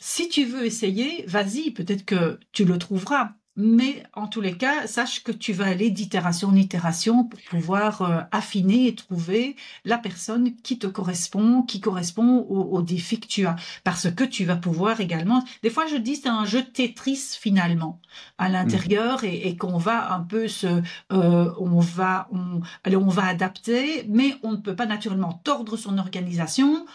[0.00, 3.34] si tu veux essayer, vas-y, peut-être que tu le trouveras.
[3.56, 8.00] Mais en tous les cas, sache que tu vas aller d'itération en itération pour pouvoir
[8.00, 13.46] euh, affiner et trouver la personne qui te correspond, qui correspond au, défi que tu
[13.46, 13.56] as.
[13.84, 15.44] Parce que tu vas pouvoir également.
[15.62, 18.00] Des fois, je dis c'est un jeu Tetris finalement
[18.38, 20.66] à l'intérieur et, qu'on va un peu se,
[21.12, 25.76] euh, on va, on, allez, on va adapter, mais on ne peut pas naturellement tordre
[25.76, 26.86] son organisation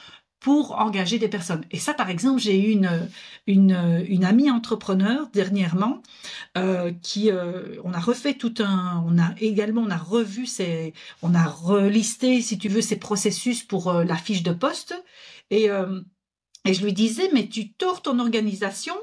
[0.46, 1.66] pour engager des personnes.
[1.72, 3.10] Et ça, par exemple, j'ai eu une,
[3.48, 6.04] une, amie entrepreneur dernièrement
[6.56, 10.94] euh, qui, euh, on a refait tout un, on a également, on a revu ses,
[11.24, 14.94] on a relisté, si tu veux, ses processus pour euh, la fiche de poste.
[15.50, 15.66] Et,
[16.66, 18.96] et je lui disais, mais tu tords ton organisation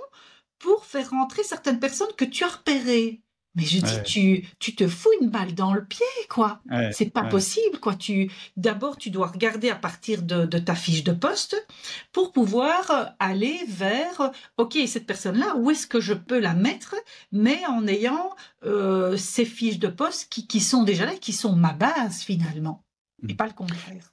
[0.60, 3.20] pour faire rentrer certaines personnes que tu as repérées.
[3.54, 6.60] Mais je dis, tu, tu te fous une balle dans le pied, quoi.
[6.92, 7.94] c'est pas possible, quoi.
[7.94, 11.66] Tu, d'abord, tu dois regarder à partir de, ta fiche de poste
[12.12, 16.94] pour pouvoir aller vers, OK, cette personne-là, où est-ce que je peux la mettre,
[17.30, 18.30] mais en ayant
[18.64, 22.84] euh, ces fiches de poste qui, qui sont déjà là, qui sont ma base, finalement,
[23.28, 23.36] et mm.
[23.36, 24.12] pas le contraire.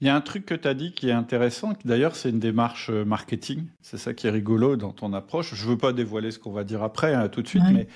[0.00, 2.38] Il y a un truc que tu as dit qui est intéressant, d'ailleurs c'est une
[2.38, 5.54] démarche euh, marketing, c'est ça qui est rigolo dans ton approche.
[5.54, 7.88] Je ne veux pas dévoiler ce qu'on va dire après hein, tout de suite, mais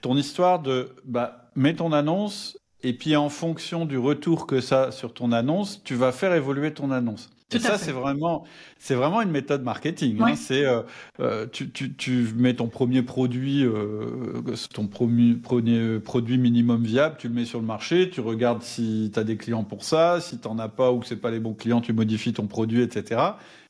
[0.00, 4.92] ton histoire de bah, mets ton annonce et puis en fonction du retour que ça
[4.92, 7.28] sur ton annonce, tu vas faire évoluer ton annonce.
[7.50, 8.44] et ça, c'est vraiment,
[8.78, 10.20] c'est vraiment une méthode marketing.
[10.20, 10.36] Hein.
[10.36, 10.82] C'est, euh,
[11.18, 17.16] euh, tu, tu, tu, mets ton premier produit, euh, ton premier, premier, produit minimum viable,
[17.18, 20.20] tu le mets sur le marché, tu regardes si tu as des clients pour ça,
[20.20, 22.46] si tu n'en as pas ou que c'est pas les bons clients, tu modifies ton
[22.46, 23.20] produit, etc.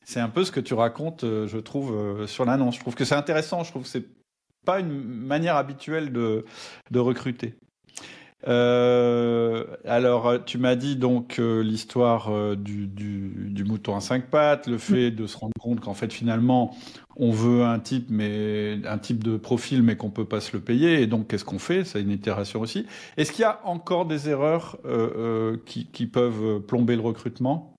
[0.03, 2.75] C'est un peu ce que tu racontes, je trouve, sur l'annonce.
[2.75, 3.63] Je trouve que c'est intéressant.
[3.63, 4.05] Je trouve que c'est
[4.69, 6.45] pas une manière habituelle de,
[6.99, 7.55] recruter.
[8.47, 14.67] Euh, alors, tu m'as dit donc euh, l'histoire euh, du, du, mouton à cinq pattes,
[14.67, 16.77] le fait de se rendre compte qu'en fait finalement
[17.17, 20.61] on veut un type, mais un type de profil, mais qu'on peut pas se le
[20.61, 21.01] payer.
[21.01, 21.83] Et donc, qu'est-ce qu'on fait?
[21.83, 22.85] C'est une itération aussi.
[23.17, 24.77] Est-ce qu'il y a encore des erreurs
[25.65, 27.73] qui, qui, peuvent plomber le recrutement?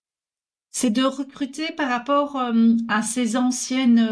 [0.73, 2.37] C'est de recruter par rapport
[2.89, 4.07] à ces anciennes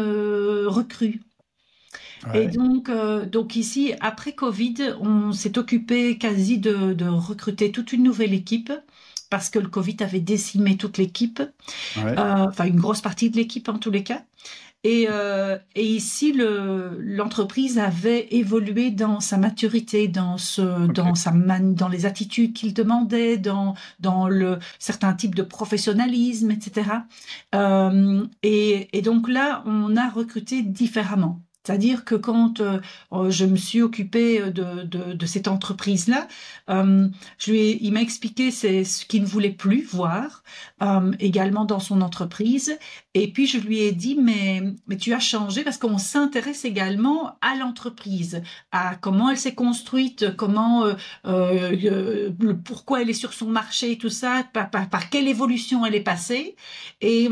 [0.65, 1.19] recrues.
[2.33, 7.93] Et donc, euh, donc ici, après Covid, on s'est occupé quasi de, de, recruter toute
[7.93, 8.71] une nouvelle équipe
[9.29, 11.41] parce que le Covid avait décimé toute l'équipe,
[11.97, 14.23] euh, enfin une grosse partie de l'équipe en tous les cas.
[14.85, 21.75] Et, euh, et ici, l'entreprise avait évolué dans sa maturité, dans, ce, dans, sa man,
[21.75, 26.91] dans les attitudes qu'il demandait, dans, dans le, certains types de professionnalisme, etc.
[27.55, 31.41] Euh, et, et donc là, on a recruté différemment.
[31.63, 32.79] C'est-à-dire que quand euh,
[33.11, 36.27] euh, je me suis occupée de, de, cette entreprise-là,
[36.69, 40.43] euh, je lui il m'a expliqué ce qu'il ne voulait plus voir
[41.19, 42.77] également dans son entreprise.
[43.13, 47.37] Et puis je lui ai dit, mais, mais tu as changé parce qu'on s'intéresse également
[47.41, 48.41] à l'entreprise,
[48.71, 50.85] à comment elle s'est construite, comment,
[52.63, 56.01] pourquoi elle est sur son marché, tout ça, par, par, par quelle évolution elle est
[56.01, 56.55] passée.
[57.01, 57.29] Et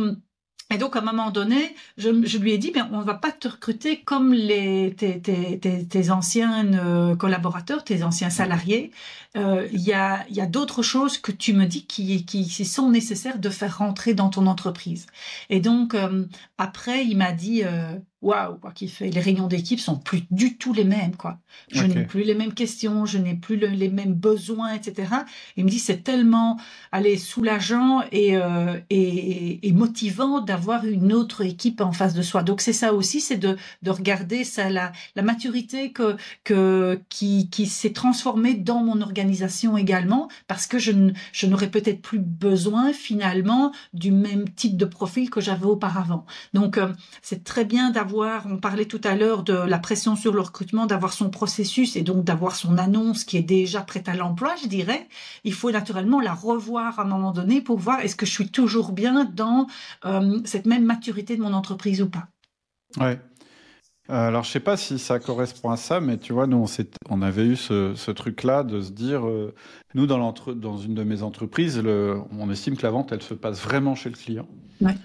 [0.70, 3.32] et donc, à un moment donné, je, lui ai dit, ben, on ne va pas
[3.32, 8.92] te recruter comme les, tes, tes, tes, tes anciens euh, collaborateurs, tes anciens salariés.
[9.38, 12.90] Euh, il y a, y a d'autres choses que tu me dis qui, qui, sont
[12.90, 15.06] nécessaires de faire rentrer dans ton entreprise.
[15.50, 16.26] Et donc, euh,
[16.58, 17.64] après, il m'a dit,
[18.22, 19.10] waouh, quoi qu'il fait.
[19.10, 21.38] Les réunions d'équipe sont plus du tout les mêmes, quoi.
[21.72, 25.10] Je n'ai plus les mêmes questions, je n'ai plus les mêmes besoins, etc.
[25.56, 26.60] Il me dit c'est tellement,
[26.92, 32.42] allez, soulageant et, euh, et, et, motivant d'avoir une autre équipe en face de soi.
[32.42, 37.50] Donc c'est ça aussi, c'est de, de regarder ça, la, la maturité que, que, qui,
[37.50, 40.92] qui s'est transformée dans mon organisation également, parce que je,
[41.32, 46.26] je n'aurais peut-être plus besoin finalement du même type de profil que j'avais auparavant.
[46.54, 50.34] Donc euh, c'est très bien d'avoir on parlait tout à l'heure de la pression sur
[50.34, 54.16] le recrutement, d'avoir son processus et donc d'avoir son annonce qui est déjà prête à
[54.16, 55.08] l'emploi, je dirais.
[55.44, 58.50] Il faut naturellement la revoir à un moment donné pour voir est-ce que je suis
[58.50, 59.68] toujours bien dans
[60.06, 62.28] euh, cette même maturité de mon entreprise ou pas.
[62.98, 63.20] Ouais.
[64.10, 66.66] Euh, alors, je sais pas si ça correspond à ça, mais tu vois, nous, on,
[67.10, 69.54] on avait eu ce, truc-là de se dire, euh,
[69.96, 73.34] nous, dans, dans une de mes entreprises, le, on estime que la vente, elle se
[73.34, 74.48] passe vraiment chez le client.
[74.80, 74.96] Ouais.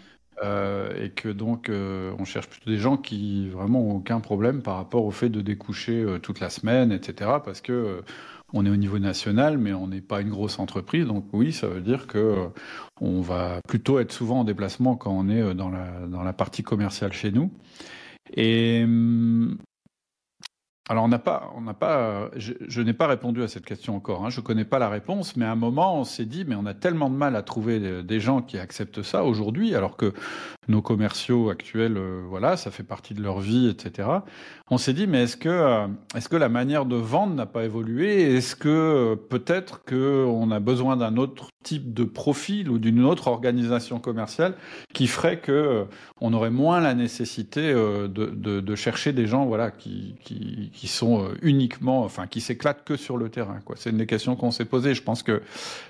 [0.43, 4.61] Euh, et que donc euh, on cherche plutôt des gens qui vraiment ont aucun problème
[4.63, 7.31] par rapport au fait de découcher euh, toute la semaine, etc.
[7.45, 8.03] Parce que
[8.53, 11.07] on est au niveau national, mais on n'est pas une grosse entreprise.
[11.07, 12.49] Donc oui, ça veut dire que
[13.01, 16.63] on va plutôt être souvent en déplacement quand on est dans la, dans la partie
[16.63, 17.53] commerciale chez nous.
[18.35, 19.59] Et hum,
[20.89, 24.25] alors on n'a pas, on n'a pas, je, n'ai pas répondu à cette question encore.
[24.25, 24.31] Hein.
[24.31, 26.75] Je connais pas la réponse, mais à un moment on s'est dit, mais on a
[26.75, 30.13] tellement de mal à trouver des gens qui acceptent ça aujourd'hui, alors que
[30.69, 34.09] nos commerciaux actuels, euh, voilà, ça fait partie de leur vie, etc.
[34.71, 37.65] On s'est dit, mais est-ce que, euh, est-ce que la manière de vendre n'a pas
[37.65, 38.37] évolué?
[38.37, 43.05] Est-ce que euh, peut-être que on a besoin d'un autre type de profil ou d'une
[43.05, 44.55] autre organisation commerciale
[44.95, 45.85] qui ferait que
[46.21, 50.89] on aurait moins la nécessité de, de, de chercher des gens, voilà, qui, qui qui
[50.89, 53.61] sont uniquement, enfin, qui s'éclatent que sur le terrain.
[53.65, 53.77] Quoi.
[53.79, 54.95] C'est une des questions qu'on s'est posées.
[54.95, 55.43] Je pense que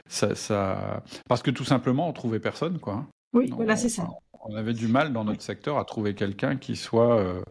[0.08, 2.94] ça, ça, parce que tout simplement, on trouvait personne, quoi.
[2.94, 3.06] Hein.
[3.32, 4.08] Oui, voilà, c'est ça.
[4.44, 7.42] On avait du mal dans notre secteur à trouver quelqu'un qui soit, euh,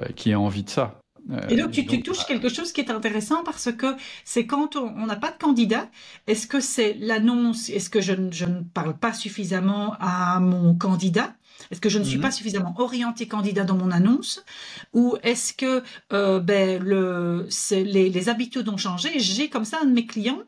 [0.00, 1.00] euh, qui ait envie de ça.
[1.48, 5.06] et donc, tu, touches bah, quelque chose qui est intéressant parce que c'est quand on
[5.06, 5.88] n'a pas de candidat,
[6.26, 11.32] est-ce que c'est l'annonce, est-ce que je, je, ne parle pas suffisamment à mon candidat?
[11.70, 12.22] Est-ce que je ne suis mhm.
[12.22, 14.44] pas suffisamment orienté candidat dans mon annonce?
[14.92, 19.18] Ou est-ce que euh, ben, le, les, les, habitudes ont changé?
[19.18, 20.42] J'ai comme ça un de mes clients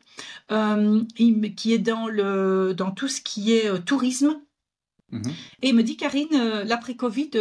[0.51, 4.35] euh, qui est dans, le, dans tout ce qui est euh, tourisme.
[5.11, 5.33] Mhm.
[5.61, 7.31] Et il me dit, Karine, l'après-Covid,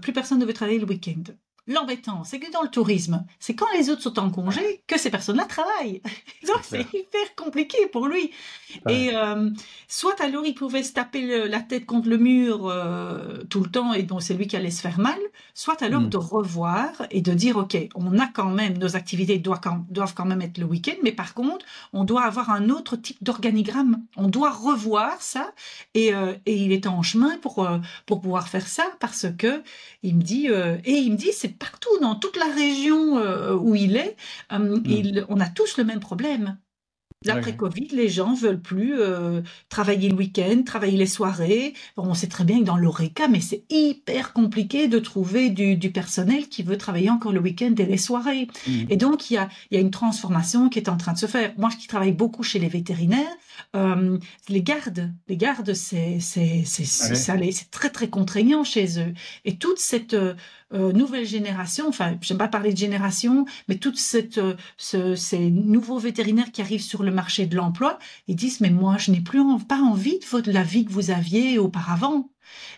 [0.00, 1.22] plus personne ne veut travailler le week-end.
[1.68, 5.10] L'embêtant, c'est que dans le tourisme, c'est quand les autres sont en congé que ces
[5.10, 6.00] personnes-là travaillent.
[6.46, 8.30] Donc c'est hyper compliqué pour lui.
[8.88, 9.50] Et euh,
[9.86, 13.92] soit alors il pouvait se taper la tête contre le mur euh, tout le temps
[13.92, 15.18] et donc c'est lui qui allait se faire mal,
[15.54, 16.10] soit alors hmm.
[16.10, 20.14] de revoir et de dire ok, on a quand même nos activités doivent quand, doivent
[20.14, 24.02] quand même être le week-end, mais par contre on doit avoir un autre type d'organigramme.
[24.16, 25.52] On doit revoir ça
[25.94, 27.68] et, euh, et il est en chemin pour
[28.06, 29.62] pour pouvoir faire ça parce que
[30.02, 33.74] il me dit et il me dit c'est partout, dans toute la région euh, où
[33.74, 34.16] il est,
[34.52, 35.26] euh, hmm.
[35.28, 36.56] on a tous le même problème.
[37.24, 41.74] L'après Covid, les gens veulent plus euh, travailler le week-end, travailler les soirées.
[41.96, 46.48] on sait très bien que dans l'ORECA, mais c'est hyper compliqué de trouver du, personnel
[46.48, 48.46] qui veut travailler encore le week-end et les soirées.
[48.68, 48.84] Hmm.
[48.88, 51.26] Et donc, il y a, y a une transformation qui est en train de se
[51.26, 51.52] faire.
[51.58, 53.26] Moi, qui travaille beaucoup chez les vétérinaires,
[53.74, 54.18] euh,
[54.48, 59.12] les gardes, les gardes, c'est c'est c'est très très contraignant chez eux.
[59.44, 60.14] Et toute cette
[60.74, 64.40] euh, nouvelle génération, enfin, j'aime pas parler de génération, mais toute cette
[64.76, 69.10] ces nouveaux vétérinaires qui arrivent sur le marché de l'emploi, ils disent mais moi je
[69.10, 72.30] n'ai plus pas envie de la vie que vous aviez auparavant.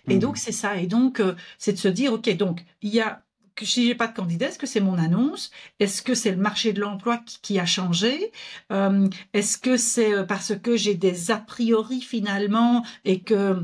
[0.08, 0.18] Et mmh.
[0.18, 0.76] donc c'est ça.
[0.76, 3.22] Et donc euh, c'est de se dire ok donc il y a
[3.56, 5.50] que si j'ai pas de candidat, est-ce que c'est mon annonce?
[5.80, 8.32] Est-ce que c'est le marché de l'emploi qui, a changé?
[8.72, 13.62] Euh, Est-ce que c'est euh, parce que j'ai des a priori finalement et que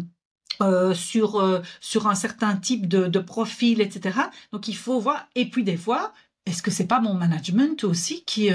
[0.63, 4.19] euh, sur sur un certain type de, profil, etc.
[4.53, 5.27] Donc il faut voir.
[5.35, 6.13] Et puis des fois,
[6.47, 8.51] est-ce que c'est pas mon management aussi qui,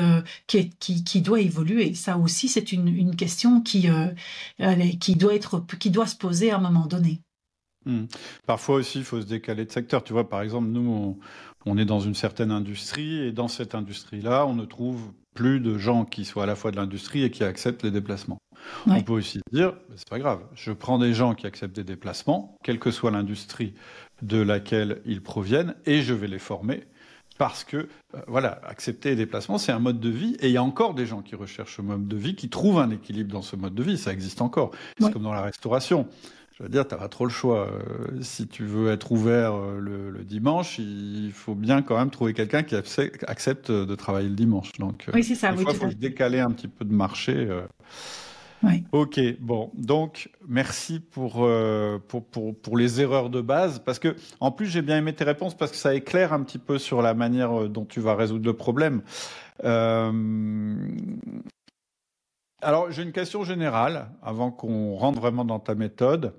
[0.47, 1.93] qui, qui, qui, doit évoluer?
[1.93, 3.87] Ça aussi, c'est une, une question qui,
[4.99, 7.21] qui, doit être, qui doit se poser à un moment donné.
[7.85, 8.05] Hmm.
[8.45, 10.03] Parfois aussi, il faut se décaler de secteur.
[10.03, 11.19] Tu vois, par exemple, nous,
[11.65, 15.77] on, est dans une certaine industrie et dans cette industrie-là, on ne trouve plus de
[15.77, 18.37] gens qui soient à la fois de l'industrie et qui acceptent les déplacements.
[18.87, 22.57] On peut aussi dire, c'est pas grave, je prends des gens qui acceptent des déplacements,
[22.63, 23.73] quelle que soit l'industrie
[24.21, 26.83] de laquelle ils proviennent, et je vais les former
[27.41, 30.57] parce que, euh, voilà, accepter les déplacements, c'est un mode de vie, et il y
[30.57, 33.41] a encore des gens qui recherchent ce mode de vie, qui trouvent un équilibre dans
[33.41, 34.69] ce mode de vie, ça existe encore.
[34.99, 36.07] C'est comme dans la restauration.
[36.55, 37.67] Je veux dire, tu n'as pas trop le choix.
[37.67, 42.35] Euh, si tu veux être ouvert euh, le, dimanche, il faut bien quand même trouver
[42.35, 44.73] quelqu'un qui accepte de travailler le dimanche.
[44.73, 45.51] Donc, oui, c'est ça.
[45.57, 47.49] il faut décaler un petit peu de marché.
[48.91, 51.47] Ok, bon, donc merci pour,
[52.07, 55.23] pour, pour, pour, les erreurs de base, parce que en plus j'ai bien aimé tes
[55.23, 58.45] réponses parce que ça éclaire un petit peu sur la manière dont tu vas résoudre
[58.45, 59.01] le problème.
[59.63, 60.75] Euh,
[62.61, 66.35] alors, j'ai une question générale, avant qu'on rentre vraiment dans ta méthode.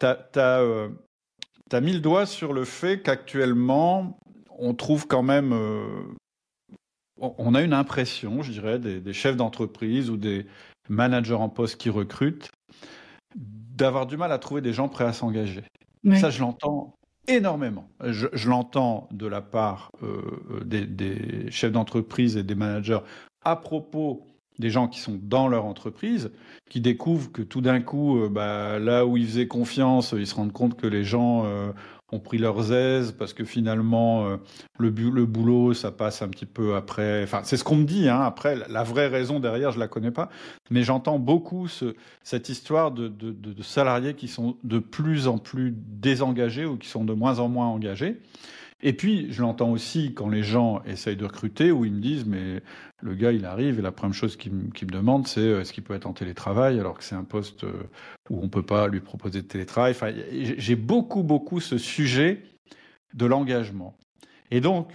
[0.00, 0.88] Tu as, euh,
[1.80, 4.18] mis le doigt sur le fait qu'actuellement,
[4.58, 5.52] on trouve quand même...
[5.52, 6.02] Euh,
[7.20, 10.46] on a une impression, je dirais, des, chefs d'entreprise ou des
[10.88, 12.50] managers en poste qui recrutent,
[13.36, 15.62] d'avoir du mal à trouver des gens prêts à s'engager.
[16.16, 16.94] Ça, je l'entends
[17.28, 17.88] énormément.
[18.02, 23.00] Je, l'entends de la part euh, des, des, chefs d'entreprise et des managers
[23.44, 24.26] à propos
[24.58, 26.30] des gens qui sont dans leur entreprise,
[26.68, 30.34] qui découvrent que tout d'un coup, euh, bah, là où ils faisaient confiance, ils se
[30.34, 31.72] rendent compte que les gens euh,
[32.12, 34.36] ont pris leurs aises parce que finalement, euh,
[34.78, 37.22] le, le, boulot, ça passe un petit peu après.
[37.22, 38.08] Enfin, c'est ce qu'on me dit.
[38.08, 38.20] Hein.
[38.20, 40.28] Après, la vraie raison derrière, je la connais pas.
[40.70, 45.38] Mais j'entends beaucoup ce, cette histoire de, de, de, salariés qui sont de plus en
[45.38, 48.20] plus désengagés ou qui sont de moins en moins engagés.
[48.82, 52.24] Et puis, je l'entends aussi quand les gens essayent de recruter, où ils me disent,
[52.24, 52.62] mais
[53.02, 55.84] le gars, il arrive, et la première chose qu'il me, demande, c'est euh, est-ce qu'il
[55.84, 57.82] peut être en télétravail, alors que c'est un poste euh,
[58.30, 59.94] où on ne peut pas lui proposer de télétravail.
[60.56, 62.42] J'ai beaucoup, beaucoup ce sujet
[63.12, 63.96] de l'engagement.
[64.50, 64.92] Et donc,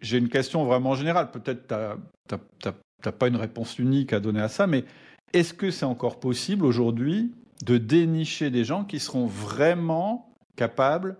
[0.00, 1.30] j'ai une question vraiment générale.
[1.30, 1.66] Peut-être
[2.28, 4.84] tu n'as pas une réponse unique à donner à ça, mais
[5.32, 7.32] est-ce que c'est encore possible aujourd'hui
[7.64, 11.16] de dénicher des gens qui seront vraiment capables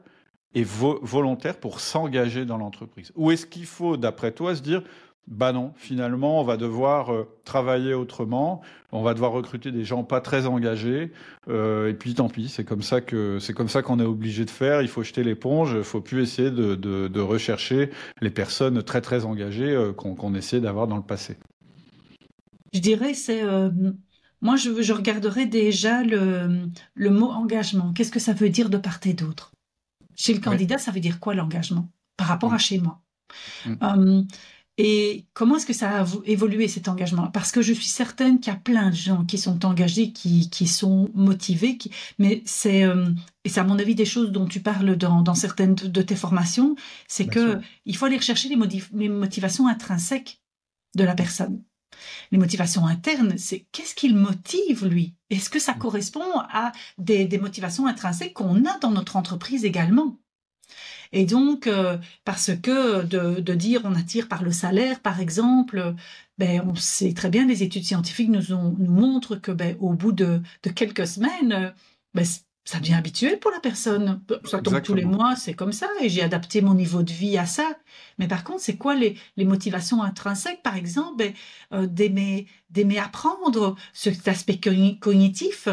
[0.55, 4.83] et volontaire pour s'engager dans l'entreprise Ou est-ce qu'il faut, d'après toi, se dire,
[5.27, 8.61] bah non, finalement, on va devoir euh, travailler autrement,
[8.93, 11.13] on va devoir recruter des gens pas très engagés,
[11.49, 14.45] euh, et puis tant pis, c'est comme ça que c'est comme ça qu'on est obligé
[14.45, 14.83] de faire.
[14.83, 17.91] Il faut jeter l'éponge, il faut plus essayer de, rechercher
[18.21, 21.39] les personnes très très engagées euh, qu'on essayait d'avoir dans le passé.
[22.75, 23.43] Je dirais c'est
[24.43, 27.95] moi je, regarderais déjà le mot engagement.
[27.95, 29.54] Qu'est-ce que ça veut dire de part et d'autre?
[30.17, 33.01] Chez le candidat, ça veut dire quoi l'engagement par rapport à chez moi?
[33.67, 34.23] Mm.
[34.77, 37.29] Et comment est-ce que ça a évolué cet engagement?
[37.29, 40.51] Parce que je suis certaine qu'il y a plein de gens qui sont engagés, qui,
[40.51, 41.93] qui sont motivés, qui...
[42.19, 43.09] mais c'est, euh,
[43.45, 46.17] et c'est à mon avis des choses dont tu parles dans, dans certaines de tes
[46.17, 46.75] formations,
[47.07, 48.57] c'est que il faut aller rechercher les,
[48.95, 50.41] les motivations intrinsèques
[50.97, 51.63] de la personne.
[52.33, 55.15] Les motivations internes, c'est qu'est-ce qui le motive lui?
[55.31, 55.79] Est-ce que ça mmh.
[55.79, 60.19] correspond à des, des motivations intrinsèques qu'on a dans notre entreprise également?
[61.13, 65.95] Et donc, euh, parce que de, dire on attire par le salaire, par exemple,
[66.39, 70.13] ben, on sait très bien, les études scientifiques nous, nous montrent que ben, au bout
[70.13, 70.43] de,
[70.75, 71.73] quelques semaines,
[72.15, 72.27] ben,
[72.65, 74.23] ça devient habituel pour la personne.
[74.45, 77.37] Ça tombe tous les mois, c'est comme ça, et j'ai adapté mon niveau de vie
[77.37, 77.77] à ça.
[78.19, 81.33] Mais par contre, c'est quoi les, motivations intrinsèques, par exemple, ben,
[81.73, 82.47] euh, d'aimer,
[82.99, 84.59] apprendre cet aspect
[85.01, 85.69] cognitif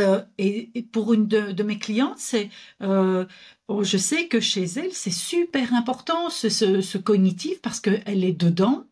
[0.00, 2.48] euh, et, pour une de, mes clientes, c'est,
[2.82, 3.26] euh,
[3.68, 8.84] oh, je sais que chez elle, c'est super important ce, cognitif parce qu'elle est dedans.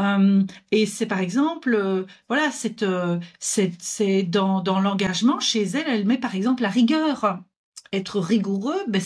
[0.00, 2.84] Euh, et c'est par exemple, voilà, c'est,
[3.38, 7.42] c'est, dans, dans l'engagement chez elle, elle met par exemple la rigueur
[7.94, 9.00] être rigoureux, ben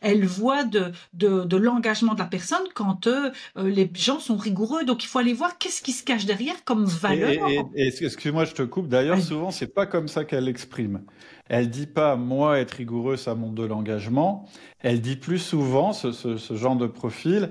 [0.00, 4.84] elle voit de, de, l'engagement de la personne quand euh, euh, les gens sont rigoureux.
[4.84, 7.48] Donc il faut aller voir qu'est-ce qui se cache derrière comme valeur.
[7.74, 8.88] Et, excuse-moi, je te coupe.
[8.88, 11.02] D'ailleurs, souvent, c'est pas comme ça qu'elle l'exprime.
[11.48, 14.48] Elle dit pas moi être rigoureux, ça montre de l'engagement.
[14.80, 17.50] Elle dit plus souvent ce, ce, genre de profil.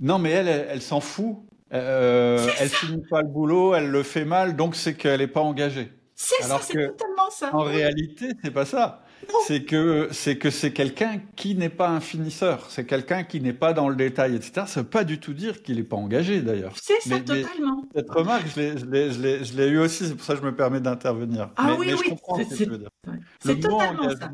[0.00, 1.38] Non, mais elle, elle, s'en fout.
[1.72, 5.40] Euh, elle finit pas le boulot, elle le fait mal, donc c'est qu'elle n'est pas
[5.40, 5.90] engagée.
[6.14, 7.50] C'est ça, c'est totalement ça.
[7.54, 9.02] En réalité, c'est pas ça
[9.46, 13.52] c'est que c'est que c'est quelqu'un qui n'est pas un finisseur, c'est quelqu'un qui n'est
[13.52, 14.66] pas dans le détail, etc.
[14.66, 16.74] Ça veut pas du tout dire qu'il n'est pas engagé d'ailleurs.
[16.80, 17.84] C'est ça, totalement.
[17.94, 21.50] cette remarque, je l'ai eu aussi, c'est pour ça que je me permets d'intervenir.
[21.56, 22.90] Ah mais, oui, mais oui, je comprends ce que tu veux dire.
[23.40, 24.30] C'est totalement ça.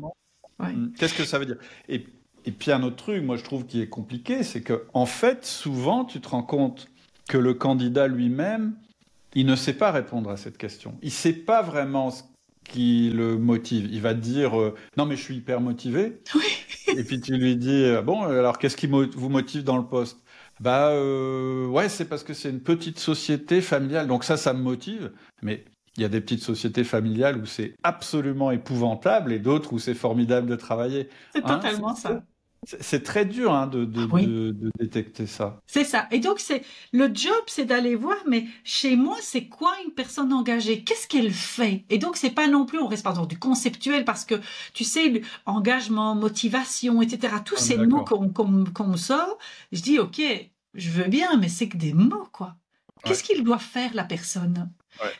[0.59, 1.57] Hmm, qu'est-ce que ça veut dire?
[1.87, 2.05] Et,
[2.45, 5.45] et puis un autre truc, moi je trouve qui est compliqué, c'est que en fait,
[5.45, 6.88] souvent, tu te rends compte
[7.29, 8.73] que le candidat lui-même,
[9.35, 10.97] il ne sait pas répondre à cette question.
[11.01, 12.23] Il ne sait pas vraiment ce
[12.65, 13.87] qui le motive.
[13.91, 16.21] Il va dire euh, non mais je suis hyper motivé.
[16.87, 20.19] Et puis tu lui dis euh, bon alors qu'est-ce qui vous motive dans le poste?
[20.59, 24.61] Bah euh, ouais c'est parce que c'est une petite société familiale donc ça ça me
[24.61, 25.11] motive.
[25.43, 25.65] Mais
[25.97, 29.93] il y a des petites sociétés familiales où c'est absolument épouvantable et d'autres où c'est
[29.93, 31.09] formidable de travailler.
[31.33, 32.23] C'est hein, totalement ça.
[32.65, 35.61] C'est très dur hein, de, de, détecter ça.
[35.65, 36.07] C'est ça.
[36.11, 40.33] Et donc, c'est le job, c'est d'aller voir, mais chez moi, c'est quoi une personne
[40.33, 40.83] engagée?
[40.83, 41.85] Qu'est-ce qu'elle fait?
[41.89, 44.35] Et donc, c'est pas non plus, on reste pas dans du conceptuel, parce que,
[44.73, 49.37] tu sais, engagement, motivation, etc., tous ah, ces mots qu'on sort,
[49.71, 50.21] je dis, OK,
[50.73, 52.55] je veux bien, mais c'est que des mots, quoi.
[53.05, 54.69] Qu'est-ce qu'il doit faire, la personne?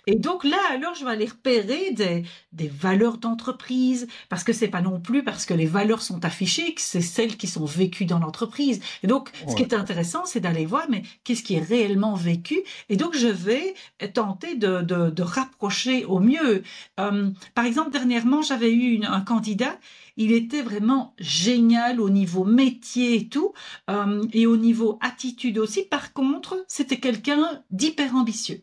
[0.08, 4.68] Et donc là, alors, je vais aller repérer des, des valeurs d'entreprise, parce que c'est
[4.68, 8.06] pas non plus parce que les valeurs sont affichées que c'est celles qui sont vécues
[8.06, 8.82] dans l'entreprise.
[9.04, 12.60] Et donc, ce qui est intéressant, c'est d'aller voir, mais qu'est-ce qui est réellement vécu?
[12.90, 13.74] Et donc, je vais
[14.14, 16.64] tenter de, de, de rapprocher au mieux.
[17.00, 19.78] Euh, par exemple, dernièrement, j'avais eu un candidat
[20.20, 23.54] il était vraiment génial au niveau métier et tout,
[23.90, 25.84] euh, et au niveau attitude aussi.
[25.84, 28.62] Par contre, c'était quelqu'un d'hyper ambitieux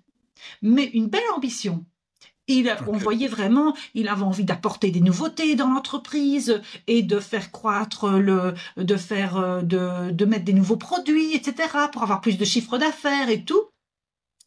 [0.62, 1.84] mais une belle ambition.
[2.48, 7.50] Il, On voyait vraiment, il avait envie d'apporter des nouveautés dans l'entreprise et de faire
[7.50, 12.38] croître le, de faire, euh, de, de mettre des nouveaux produits, etc., pour avoir plus
[12.38, 13.64] de chiffre d'affaires et tout.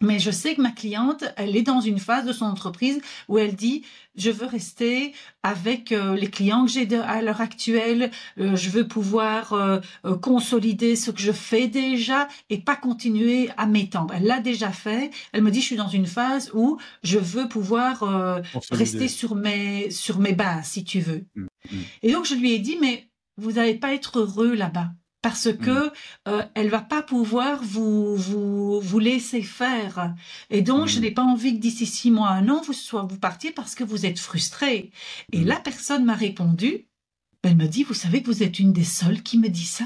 [0.01, 3.37] Mais je sais que ma cliente, elle est dans une phase de son entreprise où
[3.37, 3.83] elle dit
[4.15, 8.87] je veux rester avec euh, les clients que j'ai à l'heure actuelle, euh, je veux
[8.87, 9.79] pouvoir euh,
[10.21, 14.13] consolider ce que je fais déjà et pas continuer à m'étendre.
[14.15, 15.11] Elle l'a déjà fait.
[15.33, 18.41] Elle me dit je suis dans une phase où je veux pouvoir
[18.71, 21.25] rester sur mes sur mes bases si tu veux.
[21.35, 21.77] Mmh, mmh.
[22.03, 24.91] Et donc je lui ai dit mais vous n'allez pas être heureux là-bas
[25.21, 25.57] parce mmh.
[25.57, 25.91] que
[26.27, 30.13] euh, elle va pas pouvoir vous vous vous laisser faire
[30.49, 31.01] et donc je mmh.
[31.01, 33.83] n'ai pas envie que d'ici six mois un an vous soit vous partiez parce que
[33.83, 34.91] vous êtes frustré
[35.31, 35.45] et mmh.
[35.45, 36.87] la personne m'a répondu
[37.43, 39.85] elle me dit vous savez que vous êtes une des seules qui me dit ça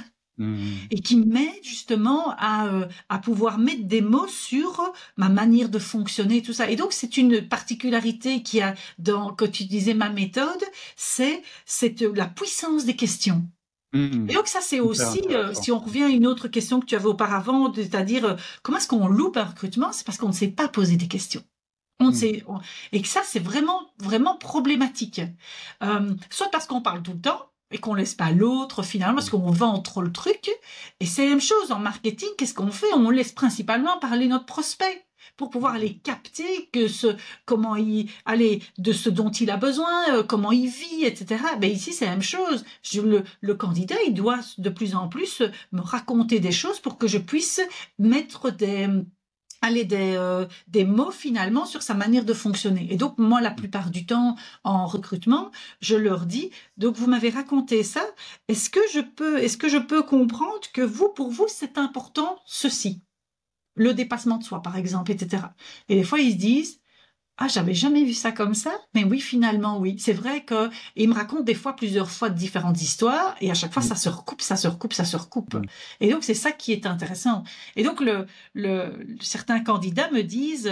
[0.90, 5.78] et qui m'aide justement à, euh, à pouvoir mettre des mots sur ma manière de
[5.78, 10.10] fonctionner tout ça et donc c'est une particularité qui a dans que tu disais ma
[10.10, 10.64] méthode
[10.96, 13.48] c'est c'est la puissance des questions
[13.94, 14.30] Mmh.
[14.30, 16.96] Et donc ça, c'est aussi, euh, si on revient à une autre question que tu
[16.96, 20.48] avais auparavant, c'est-à-dire euh, comment est-ce qu'on loupe un recrutement, c'est parce qu'on ne sait
[20.48, 21.44] pas poser des questions.
[22.00, 22.14] On mmh.
[22.14, 22.44] sait,
[22.92, 25.22] et que ça, c'est vraiment, vraiment problématique.
[25.84, 29.30] Euh, soit parce qu'on parle tout le temps et qu'on laisse pas l'autre finalement, parce
[29.30, 30.50] qu'on vend trop le truc.
[31.00, 32.30] Et c'est la même chose en marketing.
[32.38, 32.92] Qu'est-ce qu'on fait?
[32.96, 35.06] On laisse principalement parler notre prospect.
[35.38, 37.16] Pour pouvoir aller capter que ce,
[37.46, 41.44] comment il, aller de ce dont il a besoin, euh, comment il vit, etc.
[41.60, 42.66] Ben ici, c'est la même chose.
[42.82, 46.98] Je, le, le candidat, il doit de plus en plus me raconter des choses pour
[46.98, 47.62] que je puisse
[48.00, 48.88] mettre des,
[49.64, 52.88] aller des, euh, des mots finalement sur sa manière de fonctionner.
[52.92, 57.30] Et donc moi, la plupart du temps en recrutement, je leur dis donc vous m'avez
[57.30, 58.06] raconté ça.
[58.50, 62.38] Est-ce que je peux est-ce que je peux comprendre que vous pour vous c'est important
[62.46, 63.02] ceci,
[63.76, 65.44] le dépassement de soi par exemple, etc.
[65.90, 66.80] Et des fois ils se disent
[67.38, 69.96] ah, j'avais jamais vu ça comme ça, mais oui, finalement, oui.
[70.00, 73.74] C'est vrai que il me raconte des fois plusieurs fois différentes histoires, et à chaque
[73.74, 75.58] fois, ça se recoupe, ça se recoupe, ça se recoupe.
[76.00, 77.44] Et donc, c'est ça qui est intéressant.
[77.76, 80.72] Et donc, le, le, certains candidats me disent,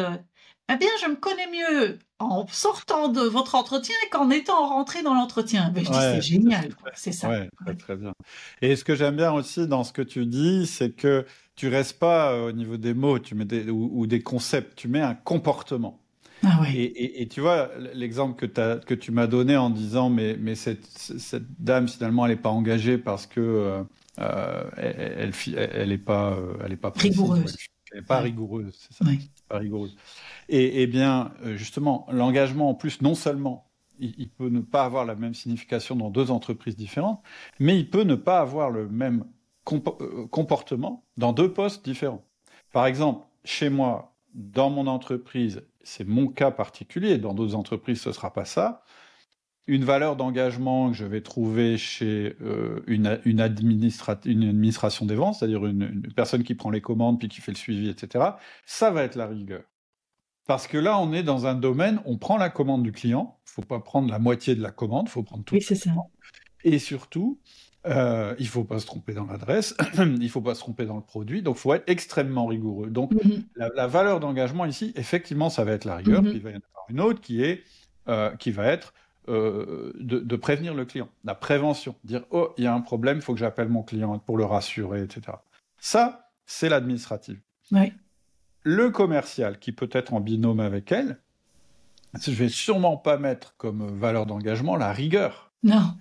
[0.73, 5.13] eh bien, je me connais mieux en sortant de votre entretien qu'en étant rentré dans
[5.13, 5.69] l'entretien.
[5.69, 7.29] Dis, c'est génial, c'est ça.
[7.29, 8.13] Ouais, très bien.
[8.61, 11.99] Et ce que j'aime bien aussi dans ce que tu dis, c'est que tu restes
[11.99, 16.01] pas au niveau des mots, tu mets des, ou des concepts, tu mets un comportement.
[16.43, 20.87] Ah et, tu vois, l'exemple que, que tu m'as donné en disant, mais, mais cette,
[20.87, 23.83] cette dame, finalement, elle n'est pas engagée parce que euh,
[24.19, 27.57] euh elle, elle, n'est pas, euh, elle est pas rigoureuse.
[27.91, 29.05] Elle n'est pas rigoureuse, c'est ça.
[29.49, 29.95] Pas rigoureuse.
[30.49, 35.15] Et, bien, euh, justement, l'engagement, en plus, non seulement il, peut ne pas avoir la
[35.15, 37.21] même signification dans deux entreprises différentes,
[37.59, 39.25] mais il peut ne pas avoir le même
[39.63, 42.25] comportement dans deux postes différents.
[42.73, 47.17] Par exemple, chez moi, dans mon entreprise, c'est mon cas particulier.
[47.17, 48.83] Dans d'autres entreprises, ce ne sera pas ça.
[49.67, 55.65] Une valeur d'engagement que je vais trouver chez euh, une, une, administration des ventes, c'est-à-dire
[55.65, 58.25] une, personne qui prend les commandes puis qui fait le suivi, etc.,
[58.65, 59.61] ça va être la rigueur.
[60.47, 63.49] Parce que là, on est dans un domaine, on prend la commande du client, il
[63.49, 65.55] ne faut pas prendre la moitié de la commande, il faut prendre tout.
[65.55, 65.91] Oui, c'est ça.
[66.63, 67.39] Et surtout,
[67.87, 70.85] euh, il ne faut pas se tromper dans l'adresse, il ne faut pas se tromper
[70.85, 72.89] dans le produit, donc il faut être extrêmement rigoureux.
[72.89, 73.43] Donc mm-hmm.
[73.75, 76.29] la, valeur d'engagement ici, effectivement, ça va être la rigueur, mm-hmm.
[76.29, 77.63] puis il va y en avoir une autre qui, est,
[78.07, 78.93] euh, qui va être
[79.29, 83.21] euh, de, prévenir le client, la prévention, dire oh, il y a un problème, il
[83.21, 85.37] faut que j'appelle mon client pour le rassurer, etc.
[85.77, 87.37] Ça, c'est l'administratif.
[88.63, 91.17] Le commercial, qui peut être en binôme avec elle,
[92.19, 95.51] je vais sûrement pas mettre comme valeur d'engagement la rigueur.
[95.63, 95.95] Non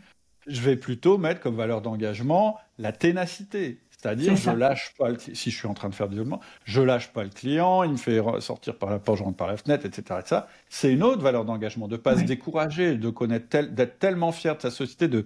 [0.46, 3.80] je vais plutôt mettre comme valeur d'engagement la ténacité.
[3.90, 6.80] C'est-à-dire, je lâche pas, le, si je suis en train de faire du développement, je
[6.80, 9.58] lâche pas le client, il me fait sortir par la porte, je rentre par la
[9.58, 10.42] fenêtre, etc.
[10.70, 14.62] C'est une autre valeur d'engagement, de pas se décourager, de connaître, d'être tellement fier de
[14.62, 15.24] sa société, de,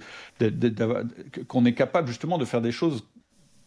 [1.47, 3.07] qu'on est capable justement de faire des choses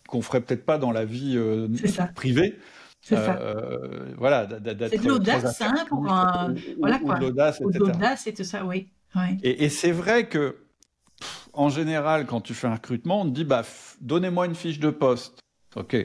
[0.09, 1.69] qu'on ferait peut-être pas dans la vie euh,
[2.13, 2.59] privée.
[3.07, 3.37] C'est ça.
[3.39, 6.53] Euh, voilà, c'est de l'audace, hein, pour un...
[6.77, 7.17] voilà quoi.
[7.19, 7.79] L'audace, etc.
[7.79, 8.89] L'audace et tout ça, oui.
[9.43, 10.57] Et, et c'est vrai que
[11.53, 13.63] en général, quand tu fais un recrutement, on te dit bah,
[14.01, 15.39] donnez-moi une fiche de poste.
[15.77, 15.95] OK.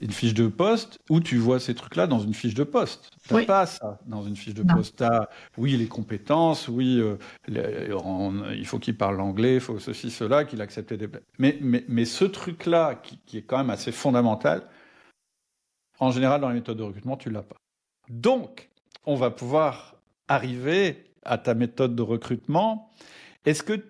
[0.00, 3.10] Une fiche de poste où tu vois ces trucs-là dans une fiche de poste.
[3.28, 5.02] Tu n'as pas ça dans une fiche de poste.
[5.02, 7.16] As, oui, les compétences, oui, euh,
[7.48, 11.08] il faut qu'il parle anglais, il faut ceci, cela, qu'il accepte des.
[11.38, 14.62] Mais, mais, mais ce truc-là, qui, qui, est quand même assez fondamental,
[15.98, 17.56] en général, dans les méthodes de recrutement, tu l'as pas.
[18.08, 18.70] Donc,
[19.04, 19.96] on va pouvoir
[20.28, 22.90] arriver à ta méthode de recrutement.
[23.44, 23.84] Est-ce que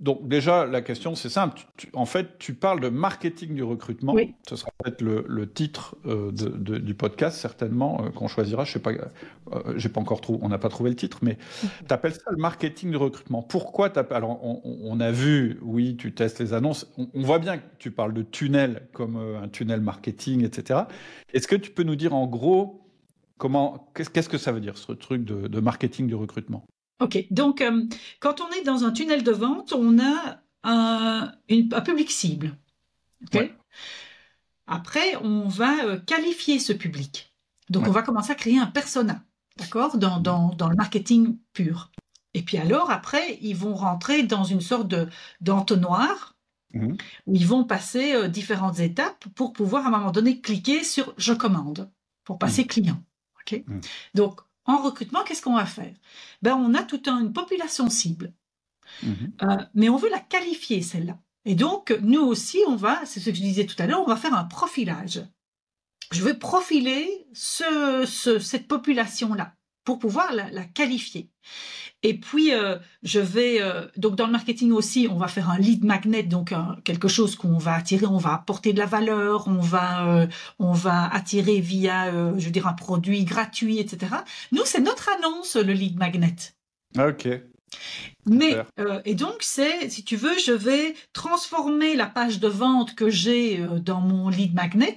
[0.00, 1.60] donc déjà, la question, c'est simple.
[1.92, 4.12] en fait, tu parles de marketing du recrutement.
[4.12, 4.34] Oui.
[4.48, 8.64] Ce sera peut-être le, titre euh, du podcast, certainement, euh, qu'on choisira.
[8.64, 11.38] Je sais pas, euh, j'ai pas encore trouvé, on n'a pas trouvé le titre, mais
[11.88, 13.42] tu appelles ça le marketing du recrutement.
[13.42, 16.92] Pourquoi Alors, on, a vu, oui, tu testes les annonces.
[16.98, 20.80] On, voit bien que tu parles de tunnel comme un tunnel marketing, etc.
[21.32, 22.90] Est-ce que tu peux nous dire en gros
[23.38, 26.64] comment, qu'est-ce que ça veut dire, ce truc de marketing du recrutement?
[27.00, 27.84] Ok, donc euh,
[28.20, 31.32] quand on est dans un tunnel de vente, on a un,
[31.84, 32.56] public cible.
[34.66, 37.34] Après, on va euh, qualifier ce public.
[37.70, 39.22] Donc on va commencer à créer un persona,
[39.56, 41.90] d'accord, dans, le marketing pur.
[42.34, 45.08] Et puis alors, après, ils vont rentrer dans une sorte de,
[45.40, 46.36] d'entonnoir
[46.74, 46.94] mmh.
[47.26, 51.14] où ils vont passer euh, différentes étapes pour pouvoir à un moment donné cliquer sur
[51.16, 51.90] je commande
[52.24, 52.68] pour passer mmh.
[52.68, 53.02] client.
[53.40, 53.62] Ok.
[53.66, 53.80] Mmh.
[54.14, 55.94] Donc en recrutement, qu'est-ce qu'on va faire?
[56.42, 58.32] Ben, On a toute une population cible,
[59.02, 59.32] mhm.
[59.42, 61.18] euh, mais on veut la qualifier, celle-là.
[61.44, 64.08] Et donc, nous aussi, on va, c'est ce que je disais tout à l'heure, on
[64.08, 65.22] va faire un profilage.
[66.10, 69.54] Je veux profiler cette population-là
[69.84, 71.30] pour pouvoir la qualifier.
[72.06, 75.56] Et puis, euh, je vais, euh, donc dans le marketing aussi, on va faire un
[75.56, 79.48] lead magnet, donc euh, quelque chose qu'on va attirer, on va apporter de la valeur,
[79.48, 80.28] on va,
[80.58, 84.16] on va attirer via, je veux dire, un produit gratuit, etc.
[84.52, 86.36] Nous, c'est notre annonce, le lead magnet.
[86.98, 87.26] Ok.
[88.26, 88.56] Mais,
[89.06, 93.66] et donc, c'est, si tu veux, je vais transformer la page de vente que j'ai
[93.80, 94.96] dans mon lead magnet.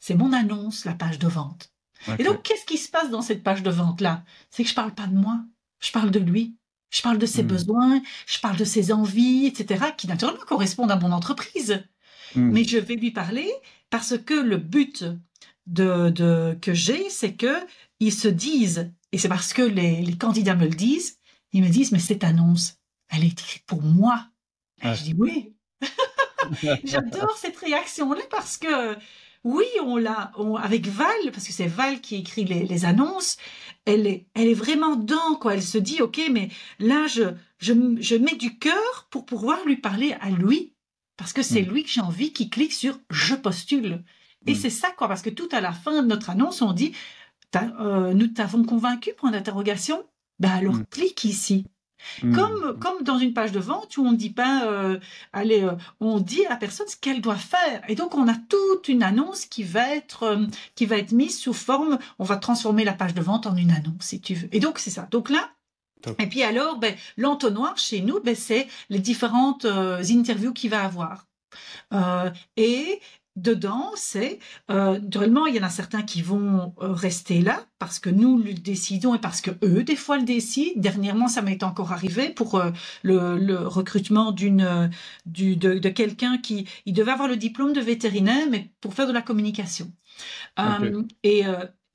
[0.00, 1.70] C'est mon annonce, la page de vente.
[2.18, 4.24] Et donc, qu'est-ce qui se passe dans cette page de vente-là?
[4.48, 5.44] C'est que je parle pas de moi,
[5.84, 6.56] je parle de lui.
[6.90, 7.48] Je parle de ses hmm.
[7.48, 11.82] besoins, je parle de ses envies, etc., qui naturellement correspondent à mon entreprise.
[12.36, 12.50] Hmm.
[12.50, 13.50] Mais je vais lui parler
[13.90, 15.04] parce que le but
[15.66, 17.54] de, que j'ai, c'est que
[18.00, 21.18] ils se disent, et c'est parce que les, candidats me le disent,
[21.52, 22.76] ils me disent, mais cette annonce,
[23.08, 24.28] elle est écrite pour moi.
[24.82, 25.52] je dis oui.
[26.84, 28.96] J'adore cette réaction-là parce que
[29.44, 30.32] oui, on l'a
[30.62, 33.36] avec Val, parce que c'est Val qui écrit les, annonces.
[33.84, 35.54] Elle est, elle est vraiment dedans, quoi.
[35.54, 37.24] Elle se dit, ok, mais là, je,
[37.58, 40.72] je, mets du cœur pour pouvoir lui parler à lui,
[41.18, 41.68] parce que c'est mm.
[41.68, 44.02] lui que j'ai envie qui clique sur je postule.
[44.46, 44.56] Et mm.
[44.56, 46.92] c'est ça, quoi, parce que tout à la fin de notre annonce, on dit,
[47.54, 50.02] euh, nous t'avons convaincu, point d'interrogation.
[50.38, 50.86] Ben alors, mm.
[50.86, 51.66] clique ici.
[52.22, 52.34] Hmm.
[52.34, 54.98] Comme, comme dans une page de vente où on dit pas, euh,
[55.32, 57.82] allez, euh, on dit à la personne ce qu'elle doit faire.
[57.88, 61.38] Et donc, on a toute une annonce qui va être, euh, qui va être mise
[61.38, 64.48] sous forme, on va transformer la page de vente en une annonce, si tu veux.
[64.52, 65.08] Et donc, c'est ça.
[65.10, 65.50] Donc là,
[66.18, 71.26] et puis alors, ben, l'entonnoir chez nous, ben, c'est les différentes interviews qu'il va avoir.
[72.56, 73.00] et
[73.36, 74.38] dedans, c'est
[74.70, 78.38] euh, naturellement il y en a certains qui vont euh, rester là parce que nous
[78.38, 80.80] le décidons et parce que eux des fois le décident.
[80.80, 82.70] Dernièrement, ça m'est encore arrivé pour euh,
[83.02, 84.90] le, recrutement d'une
[85.26, 89.06] du, de, de quelqu'un qui il devait avoir le diplôme de vétérinaire mais pour faire
[89.06, 89.90] de la communication.
[91.22, 91.42] et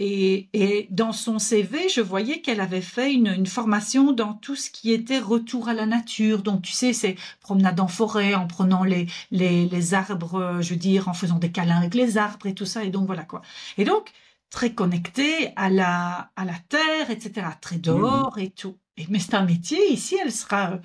[0.02, 4.94] et, dans son CV, je voyais qu'elle avait fait une, formation dans tout ce qui
[4.94, 6.42] était retour à la nature.
[6.42, 11.10] Donc, tu sais, c'est promenade en forêt, en prenant les, les, arbres, je veux dire,
[11.10, 12.84] en faisant des câlins avec les arbres et tout ça.
[12.86, 13.42] Et donc, voilà quoi.
[13.78, 14.12] Et donc,
[14.50, 17.48] très connectée à la, à la terre, etc.
[17.60, 18.78] Très dehors et tout.
[18.96, 19.92] Et, mais c'est un métier.
[19.92, 20.80] Ici, elle sera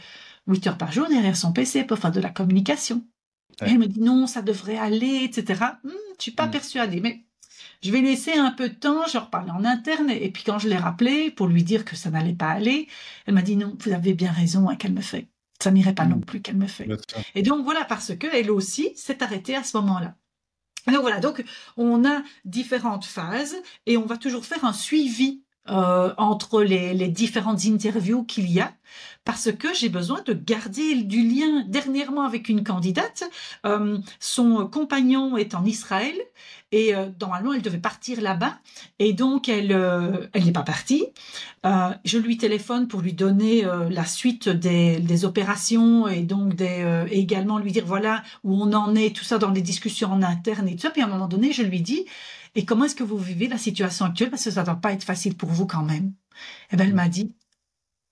[0.49, 3.05] 8 heures par jour derrière son PC pour faire de la communication.
[3.61, 5.61] elle me dit non, ça devrait aller, etc.
[5.85, 7.25] Je hum, je suis pas persuadée, mais
[7.85, 10.69] je vais laisser un peu de temps, je reparlais en interne, et puis quand je
[10.69, 12.89] l'ai rappelé pour lui dire que ça n'allait pas aller,
[13.27, 15.29] elle m'a dit non, vous avez bien raison, hein, qu'elle me fait.
[15.63, 16.25] Ça n'irait pas non mm.
[16.25, 16.89] plus qu'elle me fait.
[17.35, 20.17] Et donc voilà, parce que elle aussi s'est arrêtée à ce moment-là.
[20.87, 21.45] Donc voilà, donc
[21.77, 23.57] on a différentes phases
[23.87, 28.61] et on va toujours faire un suivi euh, entre les, les, différentes interviews qu'il y
[28.61, 28.73] a
[29.25, 31.65] parce que j'ai besoin de garder du lien.
[31.67, 33.25] Dernièrement avec une candidate,
[33.65, 36.15] euh, son compagnon est en Israël
[36.75, 38.59] et euh, normalement elle devait partir là-bas
[38.99, 41.07] et donc elle euh, elle n'est pas partie.
[41.65, 47.07] Euh, je lui téléphone pour lui donner la suite des, des, opérations et donc des
[47.11, 50.23] et également lui dire voilà où on en est tout ça dans les discussions en
[50.23, 50.91] interne et tout ça.
[50.91, 52.05] Puis à un moment donné je lui dis
[52.55, 54.31] et comment est-ce que vous vivez la situation actuelle?
[54.31, 56.13] Parce que ça ne doit pas être facile pour vous quand même.
[56.71, 57.33] Et ben elle m'a dit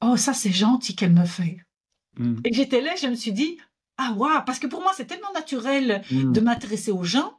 [0.03, 1.59] oh ça c'est gentil qu'elle me fait.
[2.19, 2.37] Mm.
[2.45, 3.59] Et j'étais là je me suis dit
[3.99, 6.33] ah waouh parce que pour moi c'est tellement naturel mm.
[6.33, 7.39] de m'intéresser aux gens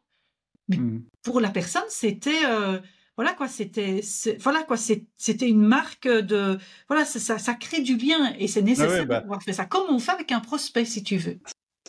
[0.69, 0.77] mais
[1.23, 2.79] pour la personne, c'était euh,
[3.17, 4.01] voilà quoi, c'était
[4.39, 8.63] voilà quoi, c'était une marque de voilà, ça, ça, crée du lien et c'est ah
[8.63, 11.39] nécessaire de bah pouvoir faire ça comme on fait avec un prospect si tu veux.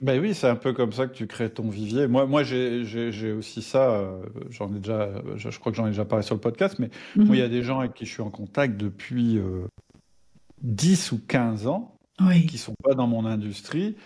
[0.03, 2.09] Ben oui, c'est un peu comme ça que tu crées ton vivier.
[2.09, 3.91] Moi, moi j'ai aussi ça.
[3.91, 6.91] Euh, j'en ai déjà, je, crois que j'en ai déjà parlé sur le podcast, mais
[7.15, 9.41] moi, il y a des gens avec qui je suis en contact depuis
[10.63, 12.47] 10 euh, ou 15 ans oui.
[12.47, 13.97] qui sont pas dans mon industrie.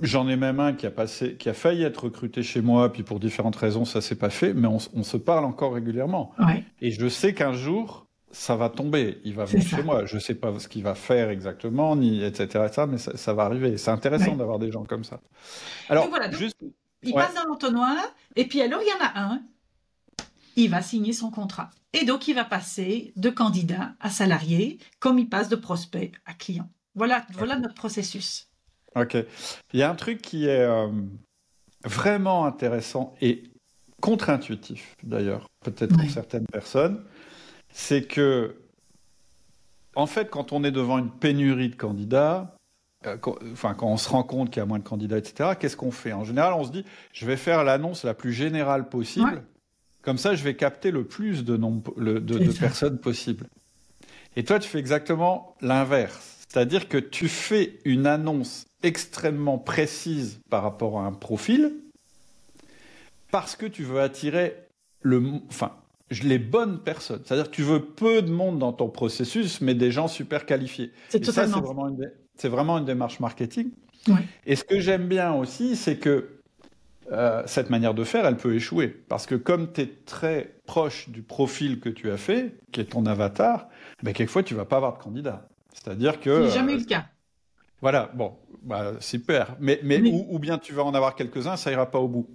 [0.00, 3.02] J'en ai même un qui a, passé, qui a failli être recruté chez moi, puis
[3.02, 6.32] pour différentes raisons, ça s'est pas fait, mais on, se parle encore régulièrement.
[6.80, 9.20] Et je sais qu'un jour, ça va tomber.
[9.24, 10.04] Il va venir chez moi.
[10.04, 12.86] Je sais pas ce qu'il va faire exactement, ni etc., etc.
[12.88, 13.76] mais ça, va arriver.
[13.78, 15.20] C'est intéressant d'avoir des gens comme ça.
[15.88, 16.56] Alors, voilà, juste...
[17.02, 17.96] il passe dans l'entonnoir,
[18.36, 19.42] et puis alors il y en a un.
[20.56, 21.70] Il va signer son contrat.
[21.92, 26.34] Et donc, il va passer de candidat à salarié, comme il passe de prospect à
[26.34, 26.68] client.
[26.94, 28.48] Voilà, voilà notre processus.
[28.96, 29.16] Ok.
[29.72, 30.88] Il y a un truc qui est euh,
[31.84, 33.44] vraiment intéressant et
[34.00, 37.04] contre-intuitif, d'ailleurs, peut-être pour certaines personnes,
[37.70, 38.56] c'est que,
[39.94, 42.56] en fait, quand on est devant une pénurie de candidats,
[43.06, 45.50] euh, quand, enfin, quand on se rend compte qu'il y a moins de candidats, etc.,
[45.58, 46.12] qu'est-ce qu'on fait?
[46.12, 49.44] En général, on se dit, je vais faire l'annonce la plus générale possible,
[50.02, 53.46] comme ça, je vais capter le plus de, nombre, de personnes possible.
[54.36, 56.38] Et toi, tu fais exactement l'inverse.
[56.48, 61.74] C'est-à-dire que tu fais une annonce extrêmement précise par rapport à un profil
[63.30, 64.56] parce que tu veux attirer
[65.02, 65.72] le, enfin,
[66.22, 67.20] les bonnes personnes.
[67.24, 70.92] C'est-à-dire que tu veux peu de monde dans ton processus, mais des gens super qualifiés.
[71.08, 71.56] C'est totalement.
[71.56, 72.10] C'est vraiment, une,
[72.44, 73.70] vraiment une démarche marketing.
[74.46, 76.38] Et ce que j'aime bien aussi, c'est que
[77.10, 78.88] euh, cette manière de faire, elle peut échouer.
[78.88, 82.84] Parce que comme tu es très proche du profil que tu as fait, qui est
[82.84, 83.68] ton avatar,
[84.02, 85.48] ben, quelquefois, tu vas pas avoir de candidat.
[85.72, 86.48] C'est-à-dire que...
[86.48, 87.06] jamais eu le cas.
[87.80, 89.56] Voilà, bon, bah, super.
[89.60, 92.28] Mais, mais ou, bien tu vas en avoir quelques-uns, ça ira pas au bout.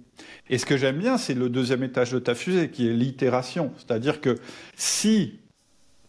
[0.48, 3.72] Et ce que j'aime bien, c'est le deuxième étage de ta fusée, qui est l'itération.
[3.76, 4.38] C'est-à-dire que
[4.76, 5.40] si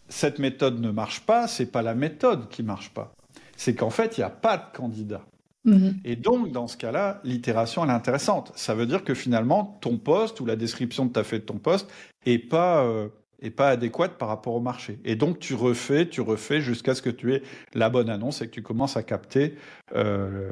[0.08, 3.12] cette méthode ne marche pas, c'est pas la méthode qui marche pas.
[3.56, 5.22] C'est qu'en fait, il n'y a pas de candidat.
[5.64, 5.96] Mhm.
[6.04, 8.52] Et donc, dans ce cas-là, l'itération, elle est intéressante.
[8.54, 11.44] Ça veut dire que finalement, ton poste ou la description que tu as fait de
[11.44, 11.90] ton poste
[12.24, 13.08] est pas, euh,
[13.50, 14.98] pas adéquate par rapport au marché.
[15.04, 17.42] Et donc, tu refais, tu refais jusqu'à ce que tu aies
[17.74, 19.56] la bonne annonce et que tu commences à capter
[19.94, 20.50] euh,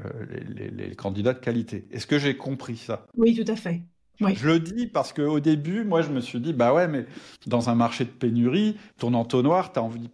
[0.49, 1.87] les, candidats de qualité.
[1.91, 3.07] Est-ce que j'ai compris ça?
[3.17, 3.83] Oui, tout à fait.
[4.21, 7.07] Je le dis parce qu'au début, moi, je me suis dit, bah ouais, mais
[7.47, 10.09] dans un marché de pénurie, ton entonnoir, tu as envie,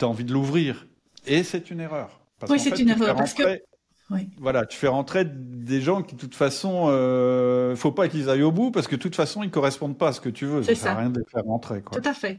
[0.00, 0.86] as envie de l'ouvrir.
[1.26, 2.20] Et c'est une erreur.
[2.48, 3.14] oui, c'est une erreur.
[3.14, 3.60] Parce que
[4.38, 8.42] voilà, tu fais rentrer des gens qui, de toute façon, euh, faut pas qu'ils aillent
[8.42, 10.62] au bout parce que de toute façon, ils correspondent pas à ce que tu veux.
[10.62, 11.82] Ça sert à rien de les faire rentrer.
[11.82, 12.38] Tout à fait.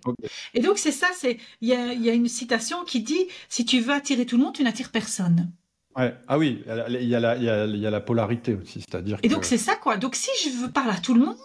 [0.53, 3.65] Et donc, c'est ça, c'est il y a, y a, une citation qui dit si
[3.65, 5.51] tu veux attirer tout le monde, tu n'attires personne.
[5.95, 6.15] Ouais.
[6.28, 8.82] Ah oui, il y, a la, il, y a, il y a la polarité aussi,
[8.82, 9.17] c'est-à-dire.
[9.21, 9.97] Et donc, c'est ça, quoi.
[9.97, 11.38] Donc, si je veux parler à tout le monde,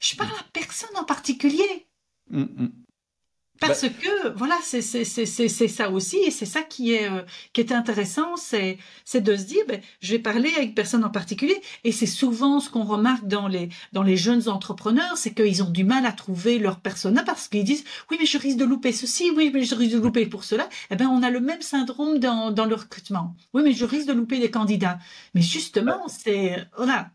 [0.00, 1.86] je parle à personne en particulier.
[2.32, 2.72] Hum, hum.
[3.60, 7.22] Parce bah que voilà, c'est ça aussi, et c'est ça qui est euh,
[7.52, 11.10] qui est intéressant, c'est c'est de se dire, ben, je vais parler avec personne en
[11.10, 15.62] particulier, et c'est souvent ce qu'on remarque dans les dans les jeunes entrepreneurs, c'est qu'ils
[15.62, 18.64] ont du mal à trouver leur persona parce qu'ils disent, oui mais je risque de
[18.64, 20.68] louper ceci, oui mais je risque de louper pour cela.
[20.90, 23.36] Eh ben on a le même syndrome dans dans le recrutement.
[23.54, 24.98] Oui mais je risque de louper des candidats.
[25.34, 27.10] Mais justement, bah c'est voilà.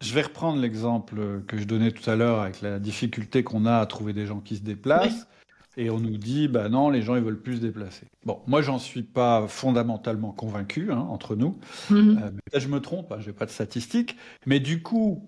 [0.00, 3.78] Je vais reprendre l'exemple que je donnais tout à l'heure avec la difficulté qu'on a
[3.78, 5.26] à trouver des gens qui se déplacent
[5.78, 8.06] et on nous dit, bah non, les gens ils veulent plus se déplacer.
[8.26, 11.56] Bon, moi j'en suis pas fondamentalement convaincu hein, entre nous.
[11.88, 12.20] Mhm.
[12.22, 15.22] Euh, je me trompe, hein, je n'ai pas de statistiques, mais du coup,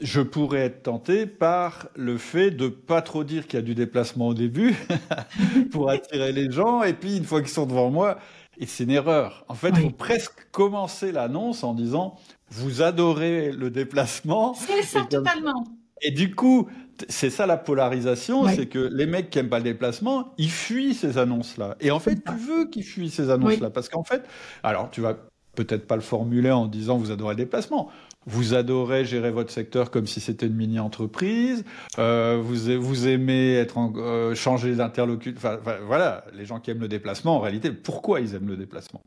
[0.00, 3.74] je pourrais être tenté par le fait de pas trop dire qu'il y a du
[3.74, 4.76] déplacement au début
[5.72, 8.18] pour attirer les gens, et puis une fois qu'ils sont devant moi,
[8.58, 9.44] et c'est une erreur.
[9.48, 12.16] En fait, il faut presque commencer l'annonce en disant
[12.48, 14.54] vous adorez le déplacement.
[14.54, 15.64] C'est ça, totalement.
[16.02, 16.68] Et du coup,
[17.08, 20.94] c'est ça la polarisation, c'est que les mecs qui aiment pas le déplacement, ils fuient
[20.94, 21.76] ces annonces-là.
[21.80, 24.22] Et en fait, tu veux qu'ils fuient ces annonces-là, parce qu'en fait,
[24.62, 25.16] alors tu vas
[25.54, 27.90] peut-être pas le formuler en disant vous adorez le déplacement.
[28.26, 31.64] Vous adorez gérer votre secteur comme si c'était une mini-entreprise.
[31.98, 35.58] Euh, vous, vous aimez être en, euh, changer d'interlocuteur.
[35.60, 39.02] Enfin, voilà, les gens qui aiment le déplacement, en réalité, pourquoi ils aiment le déplacement?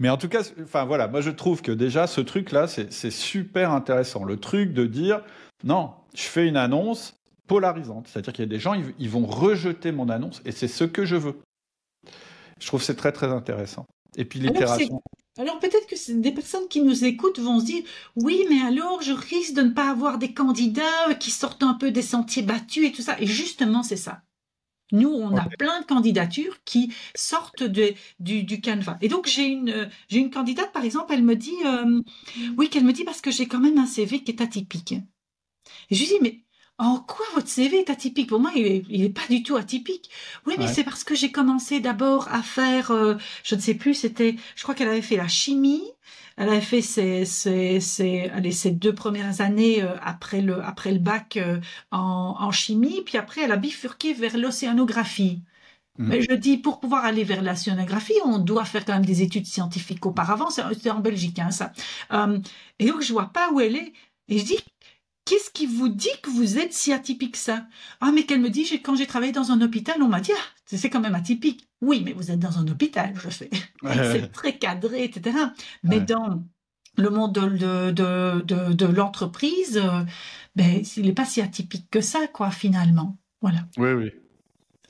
[0.00, 3.72] Mais en tout cas, enfin voilà, moi je trouve que déjà ce truc-là, c'est super
[3.72, 4.24] intéressant.
[4.24, 5.20] Le truc de dire
[5.64, 7.15] non, je fais une annonce
[7.46, 8.08] polarisante.
[8.08, 11.04] C'est-à-dire qu'il y a des gens, ils, vont rejeter mon annonce et c'est ce que
[11.04, 11.40] je veux.
[12.60, 13.86] Je trouve c'est très très intéressant.
[14.16, 15.02] Et puis l'itération.
[15.38, 17.82] Alors, peut-être que des personnes qui nous écoutent vont se dire
[18.16, 21.90] oui, mais alors je risque de ne pas avoir des candidats qui sortent un peu
[21.90, 23.16] des sentiers battus et tout ça.
[23.20, 24.22] Et justement, c'est ça.
[24.92, 28.98] Nous, on a plein de candidatures qui sortent de, du, du canevas.
[29.00, 32.00] Et donc, j'ai une, j'ai une candidate, par exemple, elle me dit, euh,
[32.56, 34.92] oui, qu'elle me dit parce que j'ai quand même un CV qui est atypique.
[35.90, 36.45] Et je lui dis, mais
[36.78, 38.28] en quoi votre CV est atypique?
[38.28, 40.10] Pour moi, il n'est pas du tout atypique.
[40.46, 43.14] Oui, mais c'est parce que j'ai commencé d'abord à faire, euh,
[43.44, 45.82] je ne sais plus, c'était, je crois qu'elle avait fait la chimie.
[46.36, 50.92] Elle avait fait ses, ses, ses, allez, ses deux premières années euh, après le, après
[50.92, 51.60] le bac euh,
[51.92, 55.40] en, en, chimie, puis après elle a bifurqué vers l'océanographie.
[55.96, 56.08] Mmh.
[56.08, 59.46] Mais je dis, pour pouvoir aller vers l'océanographie, on doit faire quand même des études
[59.46, 60.50] scientifiques auparavant.
[60.50, 61.72] C'est en Belgique, hein, ça.
[62.78, 63.94] et donc, je vois pas où elle est.
[64.28, 64.58] Et je dis,
[65.26, 67.66] Qu'est-ce qui vous dit que vous êtes si atypique ça?
[68.00, 70.44] Ah, mais qu'elle me dit, quand j'ai travaillé dans un hôpital, on m'a dit, ah,
[70.64, 71.68] c'est quand même atypique.
[71.80, 73.50] Oui, mais vous êtes dans un hôpital, je fais.
[73.82, 75.36] c'est très cadré, etc.
[75.82, 76.44] Mais dans
[76.96, 80.04] le monde de, de, de, de l'entreprise, euh,
[80.54, 83.18] ben, il n'est pas si atypique que ça, quoi, finalement.
[83.42, 83.66] Voilà.
[83.78, 84.12] Oui, oui.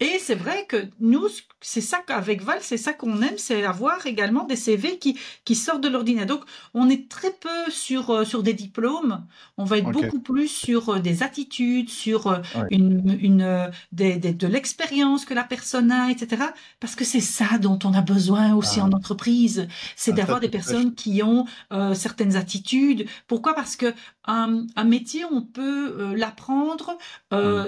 [0.01, 1.29] Et c'est vrai que nous,
[1.69, 5.57] c'est ça qu'avec Val, c'est ça qu'on aime, c'est avoir également des CV qui, qui
[5.57, 6.39] sortent de l'ordinateur.
[6.39, 9.27] Donc, on est très peu sur, euh, sur des diplômes.
[9.59, 12.39] On va être beaucoup plus sur euh, des attitudes, sur euh,
[12.71, 16.45] une, une, des, de l'expérience que la personne a, etc.
[16.79, 18.85] Parce que c'est ça dont on a besoin aussi ah.
[18.85, 19.67] en entreprise.
[19.97, 21.47] C'est ah, d'avoir des personnes qui ont
[21.95, 23.09] certaines attitudes.
[23.27, 23.55] Pourquoi?
[23.55, 23.93] Parce que
[24.25, 26.97] un, un métier, on peut l'apprendre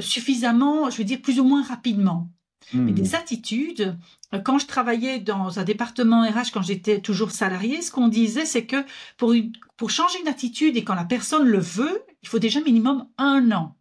[0.01, 2.29] suffisamment, je veux dire, plus ou moins rapidement.
[2.75, 3.15] Mais des hmm.
[3.15, 3.99] attitudes,
[4.35, 8.45] euh, quand je travaillais dans un département RH, quand j'étais toujours salarié, ce qu'on disait,
[8.45, 8.85] c'est que
[9.17, 9.35] pour,
[9.77, 13.51] pour changer une attitude et quand la personne le veut, il faut déjà minimum un
[13.53, 13.77] an.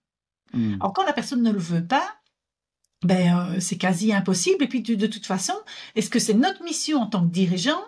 [0.54, 0.76] Hmm.
[0.80, 2.18] Alors quand la personne ne le veut pas,
[3.04, 4.64] ben, euh, c'est quasi impossible.
[4.64, 5.54] Et puis de, de toute façon,
[5.96, 7.82] est-ce que c'est notre mission en tant que dirigeant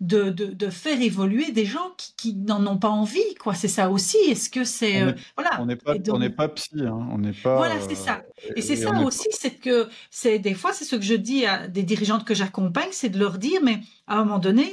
[0.00, 3.54] de, de, de, faire évoluer des gens qui, qui n'en ont pas envie, quoi.
[3.54, 4.16] C'est ça aussi.
[4.28, 7.08] Est-ce que c'est euh, voilà On n'est pas, on n'est pas psy, hein.
[7.12, 7.56] on n'est pas.
[7.56, 8.22] Voilà, c'est ça.
[8.48, 11.46] Euh, et c'est ça aussi, c'est que c'est des fois, c'est ce que je dis
[11.46, 14.72] à des dirigeantes que j'accompagne, c'est de leur dire, mais à un moment donné,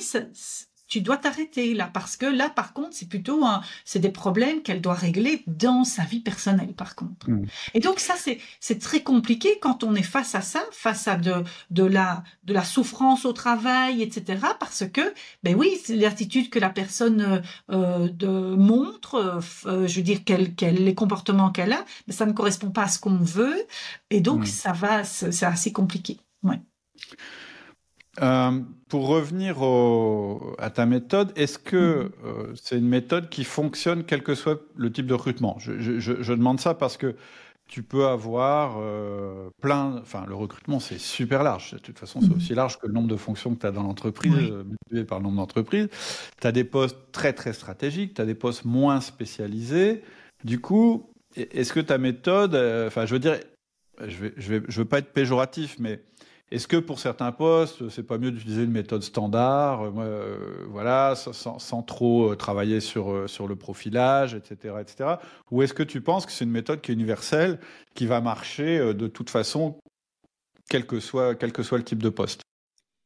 [0.96, 4.62] tu dois t'arrêter là parce que là par contre c'est plutôt un, c'est des problèmes
[4.62, 7.30] qu'elle doit régler dans sa vie personnelle par contre.
[7.30, 7.48] Mm.
[7.74, 11.18] Et donc ça c'est c'est très compliqué quand on est face à ça, face à
[11.18, 14.40] de de la de la souffrance au travail etc.
[14.58, 17.42] Parce que ben oui l'attitude que la personne
[17.72, 22.26] euh, de montre, euh, je veux dire quel, quel les comportements qu'elle a, mais ça
[22.26, 23.68] ne correspond pas à ce qu'on veut
[24.12, 24.46] et donc mm.
[24.46, 26.22] ça va c'est assez compliqué.
[26.42, 26.62] Ouais.
[28.22, 29.58] Euh, pour revenir
[30.60, 32.12] à ta méthode, est-ce que mm-hmm.
[32.26, 35.58] euh, c'est une méthode qui fonctionne quel que soit le type de recrutement?
[35.60, 37.16] Je, demande ça parce que
[37.68, 39.98] tu peux avoir euh, plein.
[40.02, 41.74] Enfin, le recrutement, c'est super large.
[41.74, 42.38] De toute façon, c'est mm-hmm.
[42.38, 45.24] aussi large que le nombre de fonctions que tu as dans l'entreprise, multiplié par le
[45.24, 45.90] nombre d'entreprises.
[46.40, 50.04] Tu as des postes très, très stratégiques, tu as des postes moins spécialisés.
[50.44, 52.56] Du coup, est-ce que ta méthode.
[52.88, 53.40] Enfin, je veux dire,
[54.00, 56.02] je ne je vais, je veux pas être péjoratif, mais
[56.52, 61.16] est-ce que pour certains postes, c'est pas mieux d'utiliser une méthode standard, euh, euh, voilà,
[61.16, 65.16] sans, trop euh, travailler sur, le profilage, etc., etc.
[65.50, 67.60] Ou est-ce que tu penses que c'est une méthode qui est universelle,
[67.96, 69.80] qui va marcher de toute façon,
[70.70, 72.42] quel que soit, quel que soit le type de poste?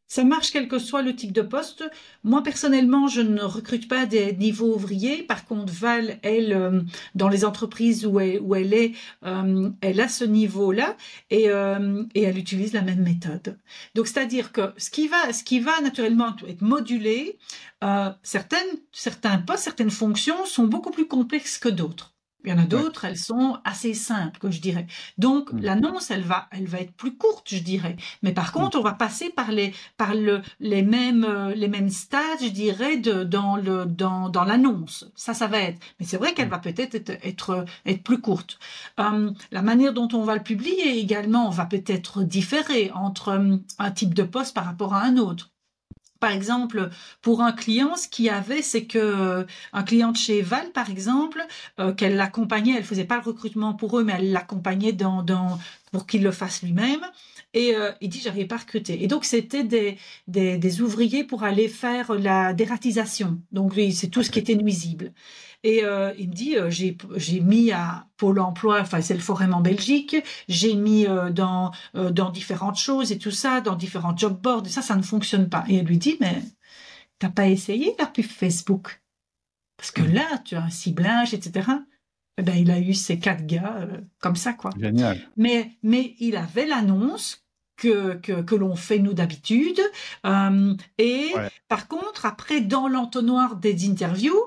[0.09, 1.83] Ça marche quel que soit le type de poste.
[2.23, 5.21] Moi, personnellement, je ne recrute pas des niveaux ouvriers.
[5.21, 6.81] Par contre, Val, elle, euh,
[7.13, 8.93] dans les entreprises où elle, est,
[9.23, 10.97] euh, elle a ce niveau-là
[11.29, 13.59] et, euh, et, elle utilise la même méthode.
[13.93, 17.37] Donc, c'est-à-dire que ce qui va, ce qui va naturellement être modulé,
[18.23, 18.59] certaines,
[18.91, 22.15] certains postes, certaines fonctions sont beaucoup plus complexes que d'autres.
[22.45, 24.87] Il y en a d'autres, elles sont assez simples, que je dirais.
[25.17, 25.59] Donc mm.
[25.61, 27.97] l'annonce, elle va, elle va être plus courte, je dirais.
[28.23, 31.89] Mais par contre, on va passer par les, par le, les mêmes, euh, les mêmes
[31.89, 35.09] stades, je dirais, de, dans le, dans, dans l'annonce.
[35.15, 35.79] Ça, ça va être.
[35.99, 36.51] Mais c'est vrai qu'elle mm.
[36.51, 38.57] va peut-être être, être, être, plus courte.
[38.99, 43.91] Euh, la manière dont on va le publier également va peut-être différer entre euh, un
[43.91, 45.51] type de poste par rapport à un autre.
[46.19, 46.89] Par exemple,
[47.21, 50.71] pour un client, ce qu'il y avait, c'est que euh, un client de chez Val,
[50.73, 51.45] par exemple,
[51.79, 55.59] euh, qu'elle l'accompagnait, elle faisait pas le recrutement pour eux, mais elle l'accompagnait dans, dans,
[55.91, 57.05] pour qu'il le fasse lui-même.
[57.53, 59.01] Et euh, il dit, j'arrivais pas à recruter.
[59.03, 59.97] Et donc, c'était des,
[60.27, 63.39] des, des, ouvriers pour aller faire la dératisation.
[63.51, 65.13] Donc, c'est tout ce qui était nuisible.
[65.63, 69.53] Et euh, il me dit, euh, j'ai, mis à Pôle emploi, enfin c'est le Forum
[69.53, 70.15] en Belgique,
[70.47, 74.69] j'ai mis euh, dans, dans différentes choses et tout ça, dans différents job boards, et
[74.69, 75.65] ça, ça ne fonctionne pas.
[75.67, 76.41] Et elle lui dit, mais
[77.19, 79.01] t'as pas essayé la pub Facebook?
[79.75, 81.69] Parce que là, tu as un ciblage, etc.
[82.37, 83.87] Eh ben, il a eu ces quatre gars
[84.19, 84.71] comme ça, quoi.
[84.79, 85.19] Génial.
[85.35, 87.45] Mais, mais il avait l'annonce
[87.75, 89.79] que, que, que l'on fait nous d'habitude.
[90.97, 91.33] et
[91.67, 94.39] par contre, après, dans l'entonnoir des interviews,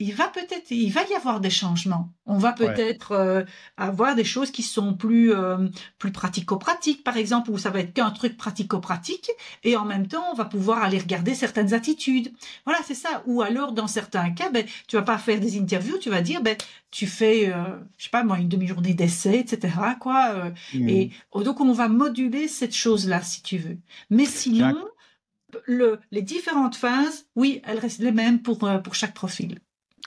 [0.00, 2.12] il va peut-être, il va y avoir des changements.
[2.26, 3.44] On va peut-être euh,
[3.76, 5.68] avoir des choses qui sont plus euh,
[5.98, 9.30] plus pratico-pratiques, par exemple, où ça va être qu'un truc pratico-pratique,
[9.64, 12.32] et en même temps, on va pouvoir aller regarder certaines attitudes.
[12.64, 13.22] Voilà, c'est ça.
[13.26, 16.42] Ou alors, dans certains cas, ben, tu vas pas faire des interviews, tu vas dire,
[16.42, 16.56] ben,
[16.90, 19.74] tu fais, euh, je sais pas moi, une demi-journée d'essai, etc.
[20.00, 20.52] Quoi.
[20.74, 20.88] Mmh.
[20.88, 23.78] Et oh, donc, on va moduler cette chose-là, si tu veux.
[24.10, 24.76] Mais sinon,
[25.66, 29.58] le, les différentes phases, oui, elles restent les mêmes pour pour chaque profil.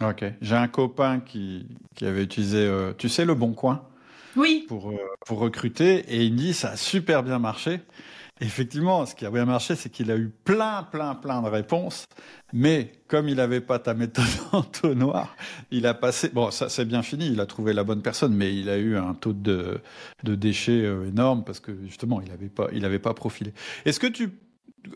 [0.01, 0.23] Ok.
[0.41, 3.87] J'ai un copain qui, qui avait utilisé, euh, tu sais, le Bon Coin
[4.35, 4.65] oui.
[4.67, 7.81] pour, euh, pour recruter et il dit ça a super bien marché.
[8.43, 12.05] Effectivement, ce qui a bien marché, c'est qu'il a eu plein, plein, plein de réponses.
[12.53, 15.35] Mais comme il n'avait pas ta méthode en noir,
[15.69, 16.29] il a passé.
[16.29, 17.27] Bon, ça c'est bien fini.
[17.27, 19.79] Il a trouvé la bonne personne, mais il a eu un taux de,
[20.23, 23.53] de déchets euh, énorme parce que justement, il n'avait pas, il avait pas profilé.
[23.85, 24.31] Est-ce que tu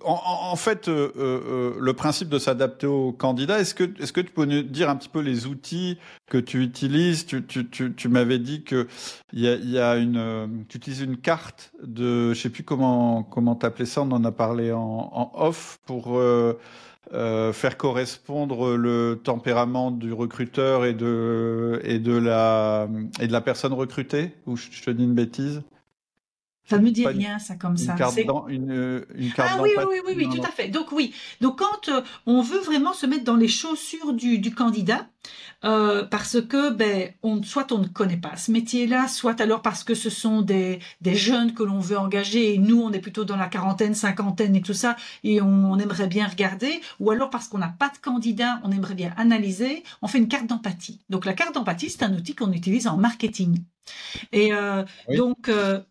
[0.04, 4.22] en, fait, euh, euh, euh, le principe de s'adapter aux candidats, est-ce que, est-ce que
[4.22, 7.26] tu peux nous dire un petit peu les outils que tu utilises?
[7.26, 8.88] Tu, tu, tu, tu m'avais dit que
[9.34, 13.24] il y a, y a, une, tu utilises une carte de, je sais plus comment
[13.24, 16.20] comment t'appelais ça, on en a parlé en, en off pour
[17.12, 22.88] faire correspondre le tempérament du recruteur et de et de la
[23.20, 24.34] et de la personne recrutée.
[24.48, 25.62] Ou je te dis une bêtise?
[26.68, 27.94] Ça me dit rien, ça, comme ça.
[27.94, 30.68] Carte une, une, carte ah oui, oui, oui, oui, tout à fait.
[30.68, 34.54] Donc oui, donc quand euh, on veut vraiment se mettre dans les chaussures du, du
[34.54, 35.08] candidat,
[35.64, 39.84] euh, parce que ben, on, soit on ne connaît pas ce métier-là, soit alors parce
[39.84, 43.26] que ce sont des, des jeunes que l'on veut engager et nous, on est plutôt
[43.26, 47.30] dans la quarantaine, cinquantaine et tout ça, et on, on aimerait bien regarder, ou alors
[47.30, 51.00] parce qu'on n'a pas de candidat, on aimerait bien analyser, on fait une carte d'empathie.
[51.10, 53.60] Donc la carte d'empathie, c'est un outil qu'on utilise en marketing.
[54.32, 54.84] Et euh,
[55.16, 55.50] donc...
[55.50, 55.82] Euh,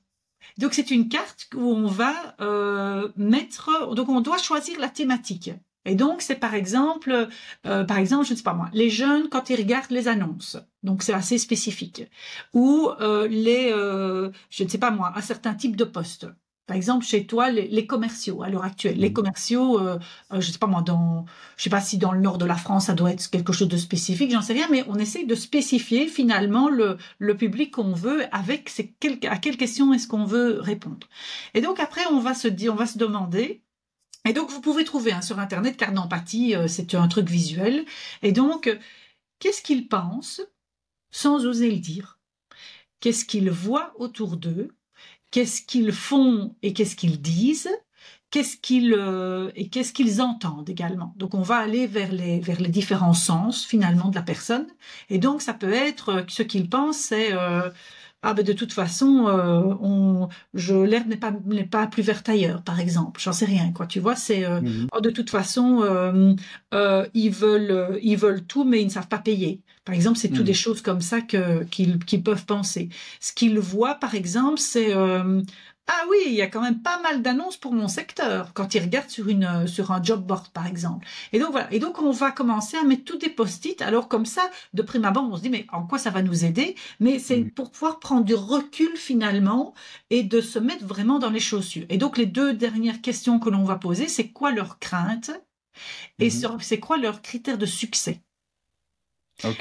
[0.59, 5.51] donc c'est une carte où on va euh, mettre, donc on doit choisir la thématique.
[5.87, 7.29] Et donc c'est par exemple,
[7.67, 10.57] euh, par exemple, je ne sais pas moi, les jeunes quand ils regardent les annonces.
[10.83, 12.05] Donc c'est assez spécifique.
[12.55, 16.27] Ou euh, les, je ne sais pas moi, un certain type de poste.
[16.67, 19.13] Par exemple, chez toi, les, commerciaux à l'heure actuelle, les mmh.
[19.13, 19.99] commerciaux, euh,
[20.33, 21.27] euh, je sais pas moi, dans,
[21.59, 23.69] je sais pas si dans le nord de la France, ça doit être quelque chose
[23.69, 27.93] de spécifique, j'en sais rien, mais on essaye de spécifier finalement le, le public qu'on
[27.93, 28.73] veut avec
[29.29, 31.07] à quelle question est-ce qu'on veut répondre.
[31.53, 33.63] Et donc après, on va se dire, on va se demander.
[34.27, 37.85] Et donc vous pouvez trouver hein, sur internet carte d'empathie, euh, c'est un truc visuel.
[38.23, 38.75] Et donc,
[39.39, 40.41] qu'est-ce qu'ils pensent
[41.11, 42.19] sans oser le dire?
[43.01, 44.71] Qu'est-ce qu'ils voient autour d'eux?
[45.35, 47.69] Qu'est-ce qu'ils font et qu'est-ce qu'ils disent,
[48.31, 51.13] qu'est-ce qu'ils euh, et qu'est-ce qu'ils entendent également.
[51.17, 54.69] Donc on va aller vers les vers les différents sens finalement de la personne.
[55.11, 57.69] Et donc ça peut être euh, ce qu'ils pensent, c'est euh,
[58.27, 59.27] ah ben de toute façon,
[59.81, 63.21] on, je l'herbe n'est pas n'est pas plus verte ailleurs, par exemple.
[63.21, 63.87] J'en sais rien, quoi.
[63.87, 66.37] Tu vois, c'est mmh oh, de toute façon,
[67.15, 69.61] ils veulent ils veulent tout, mais ils ne savent pas payer.
[69.85, 70.47] Par exemple, c'est tout hmm.
[70.47, 72.89] des choses comme ça que qu'ils peuvent penser.
[73.21, 75.43] Ce qu'ils voient, par exemple, c'est euh,
[75.87, 78.81] ah oui, il y a quand même pas mal d'annonces pour mon secteur quand ils
[78.81, 81.07] regardent sur une sur un job board par exemple.
[81.33, 81.73] Et donc voilà.
[81.73, 83.83] Et donc on va commencer à mettre tous des post-it.
[83.83, 86.45] Alors comme ça, de prime abord, on se dit mais en quoi ça va nous
[86.45, 86.75] aider?
[87.01, 89.75] Mais c'est pour pouvoir prendre du recul finalement
[90.11, 91.87] et de se mettre vraiment dans les chaussures.
[91.91, 95.31] Et donc les deux dernières questions que l'on va poser, c'est quoi leur crainte?
[96.19, 96.59] Et hmm.
[96.61, 98.23] c'est quoi leur critère de succès?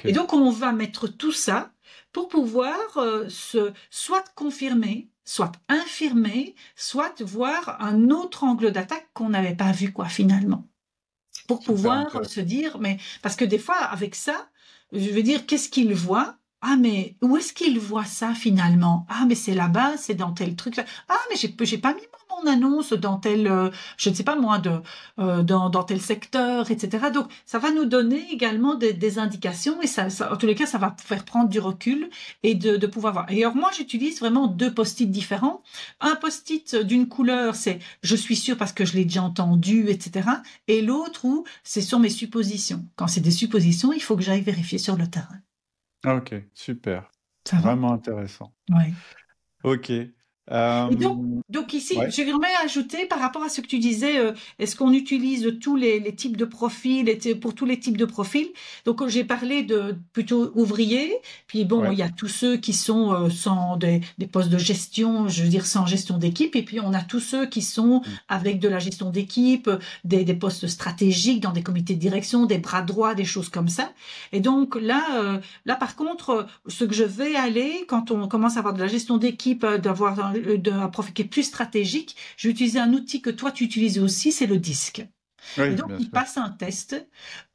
[0.03, 1.71] Et donc, on va mettre tout ça
[2.11, 9.29] pour pouvoir euh, se, soit confirmer, soit infirmer, soit voir un autre angle d'attaque qu'on
[9.29, 10.67] n'avait pas vu, quoi, finalement.
[11.47, 14.49] Pour pouvoir se dire, mais, parce que des fois, avec ça,
[14.91, 16.37] je veux dire, qu'est-ce qu'il voit?
[16.65, 19.05] Ah, mais où est-ce qu'il voit ça finalement?
[19.09, 20.79] Ah, mais c'est là-bas, c'est dans tel truc.
[21.09, 24.59] Ah, mais j'ai, pas mis mon annonce dans tel, euh, je ne sais pas moi,
[24.59, 24.71] de,
[25.19, 27.11] euh, dans, dans, tel secteur, etc.
[27.13, 30.65] Donc, ça va nous donner également des, indications et ça, ça, en tous les cas,
[30.65, 32.09] ça va faire prendre du recul
[32.43, 33.25] et de, de pouvoir voir.
[33.29, 35.63] Et alors, moi, j'utilise vraiment deux post-it différents.
[35.99, 40.29] Un post-it d'une couleur, c'est je suis sûr parce que je l'ai déjà entendu, etc.
[40.69, 42.85] Et l'autre où c'est sur mes suppositions.
[42.95, 45.39] Quand c'est des suppositions, il faut que j'aille vérifier sur le terrain.
[46.05, 47.09] Ok, super.
[47.51, 48.53] Vraiment intéressant.
[48.69, 48.93] Oui.
[49.63, 49.91] Ok.
[50.49, 54.91] Donc, donc, ici, j'aimerais ajouter par rapport à ce que tu disais, euh, est-ce qu'on
[54.91, 58.49] utilise tous les, les, types de profils et pour tous les types de profils?
[58.85, 61.13] Donc j'ai parlé de plutôt ouvriers,
[61.47, 64.57] puis bon, il y a tous ceux qui sont euh, sans des, des, postes de
[64.57, 67.99] gestion, je veux dire sans gestion d'équipe, et puis on a tous ceux qui sont
[67.99, 68.03] mmh.
[68.29, 69.69] avec de la gestion d'équipe,
[70.03, 73.69] des, des, postes stratégiques dans des comités de direction, des bras droits, des choses comme
[73.69, 73.91] ça.
[74.31, 78.55] Et donc là, euh, là par contre, ce que je vais aller quand on commence
[78.57, 82.51] à avoir de la gestion d'équipe, d'avoir d'un profil qui est plus stratégique, je vais
[82.51, 85.05] utiliser un outil que toi tu utilises aussi, c'est le disque.
[85.57, 86.95] et donc, il passe un test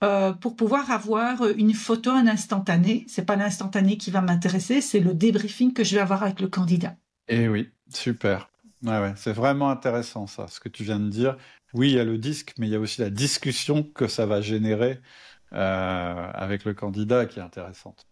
[0.05, 3.05] euh, pour pouvoir avoir une photo en instantané.
[3.09, 6.49] C'est pas l'instantané qui va m'intéresser, c'est le débriefing que je vais avoir avec le
[6.49, 6.97] candidat.
[7.29, 8.51] Et eh oui, super.
[8.83, 11.37] Ouais, ouais, c'est vraiment intéressant ça, ce que tu viens de dire.
[11.75, 14.25] Oui, il y a le disque, mais il y a aussi la discussion que ça
[14.25, 15.01] va générer
[15.53, 18.08] euh, avec le candidat qui est intéressante.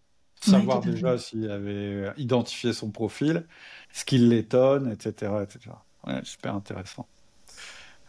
[0.51, 3.47] Savoir déjà s'il avait identifié son profil,
[3.92, 5.70] ce qui l'étonne, etc., etc.
[6.07, 7.07] Ouais, super intéressant.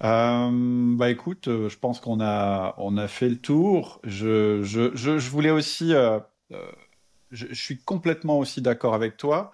[0.03, 0.49] Euh,
[0.95, 3.99] bah écoute, euh, je pense qu'on a on a fait le tour.
[4.03, 6.19] Je je, je, je voulais aussi, euh,
[6.51, 6.71] euh
[7.31, 9.51] je, je, suis complètement aussi d'accord avec toi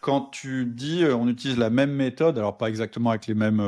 [0.00, 3.62] quand tu dis on utilise la même méthode, alors pas exactement avec les mêmes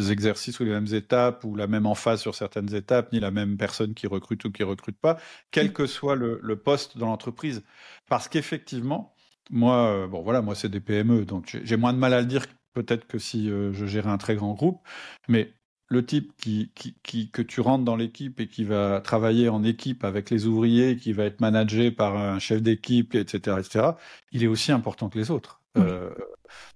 [0.00, 3.56] exercices ou les mêmes étapes ou la même emphase sur certaines étapes, ni la même
[3.56, 5.18] personne qui recrute ou qui recrute pas,
[5.50, 7.62] quel que soit le, poste dans l'entreprise,
[8.08, 9.14] parce qu'effectivement
[9.50, 12.26] moi, euh, bon voilà, moi c'est des PME, donc j'ai moins de mal à le
[12.26, 14.80] dire peut-être que si euh, je gérais un très grand groupe,
[15.28, 15.52] mais
[15.88, 19.62] le type qui, qui, qui que tu rentres dans l'équipe et qui va travailler en
[19.64, 23.90] équipe avec les ouvriers, qui va être managé par un chef d'équipe, etc., etc.,
[24.32, 25.62] il est aussi important que les autres.
[25.76, 26.10] Euh,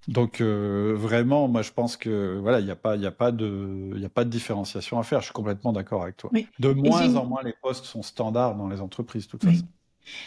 [0.08, 3.32] donc euh, vraiment, moi je pense que voilà, il n'y a pas, il a pas
[3.32, 5.20] de, il a pas de différenciation à faire.
[5.20, 6.30] Je suis complètement d'accord avec toi.
[6.58, 9.64] De moins en moins, les postes sont standards dans les entreprises, de toute façon.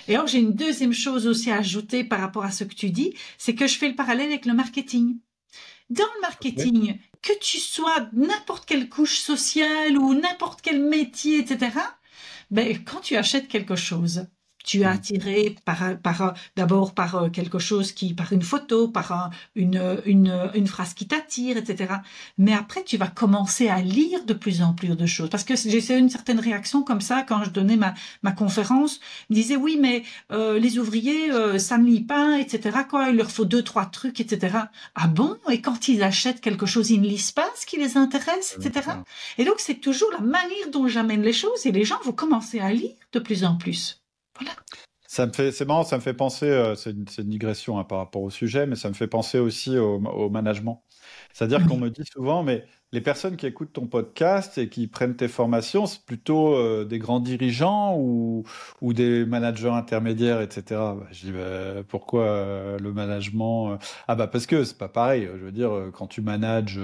[0.07, 2.89] Et alors, j'ai une deuxième chose aussi à ajouter par rapport à ce que tu
[2.89, 5.17] dis, c'est que je fais le parallèle avec le marketing.
[5.89, 11.77] Dans le marketing, que tu sois n'importe quelle couche sociale ou n'importe quel métier, etc.,
[12.51, 14.27] ben, quand tu achètes quelque chose,
[14.63, 19.31] tu es attiré par, par d'abord par euh, quelque chose qui, par une photo, par
[19.55, 21.95] une, une, une phrase qui t'attire, etc.
[22.37, 25.29] Mais après, tu vas commencer à lire de plus en plus de choses.
[25.29, 27.93] Parce que j'ai une certaine réaction comme ça quand je donnais ma,
[28.23, 28.99] ma conférence.
[29.29, 32.79] Ils disaient, oui, mais euh, les ouvriers, euh, ça ne lit pas, etc.
[32.89, 34.57] Quoi, il leur faut deux, trois trucs, etc.
[34.95, 35.37] Ah bon?
[35.49, 38.89] Et quand ils achètent quelque chose, ils ne lisent pas ce qui les intéresse, etc.
[39.37, 42.59] Et donc, c'est toujours la manière dont j'amène les choses et les gens vont commencer
[42.59, 44.02] à lire de plus en plus.
[45.07, 47.99] Ça me fait, c'est marrant, ça me fait penser, euh, c'est une, digression hein, par
[47.99, 50.83] rapport au sujet, mais ça me fait penser aussi au, management.
[51.33, 55.15] C'est-à-dire qu'on me dit souvent, mais les personnes qui écoutent ton podcast et qui prennent
[55.15, 58.43] tes formations, c'est plutôt euh, des grands dirigeants ou,
[58.81, 60.63] ou des managers intermédiaires, etc.
[60.69, 63.77] Bah, je dis, bah, pourquoi euh, le management euh?
[64.07, 65.25] Ah bah parce que c'est pas pareil.
[65.25, 66.79] Je veux dire, quand tu manages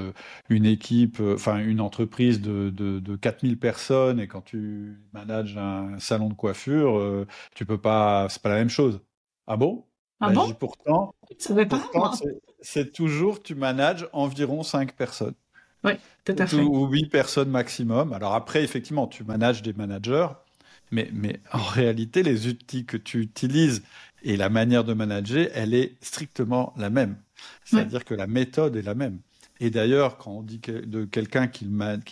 [0.49, 5.99] une équipe, enfin une entreprise de, de, de 4000 personnes et quand tu manages un
[5.99, 8.99] salon de coiffure, tu peux pas, c'est pas la même chose.
[9.45, 9.86] Ah bon?
[10.20, 10.53] Ah bah, bon?
[10.53, 11.14] Pourtant,
[11.70, 12.12] pourtant
[12.62, 15.36] c'est toujours, tu manages environ 5 personnes.
[15.84, 15.93] Oui,
[16.25, 16.57] tout à fait.
[16.57, 18.13] Ou 8 personnes maximum.
[18.13, 20.27] Alors après, effectivement, tu manages des managers,
[20.91, 23.84] mais, mais en réalité, les outils que tu utilises
[24.23, 27.17] et la manière de manager, elle est strictement la même.
[27.63, 29.19] C'est-à-dire que la méthode est la même.
[29.61, 31.65] Et d'ailleurs, quand on dit de quelqu'un qui,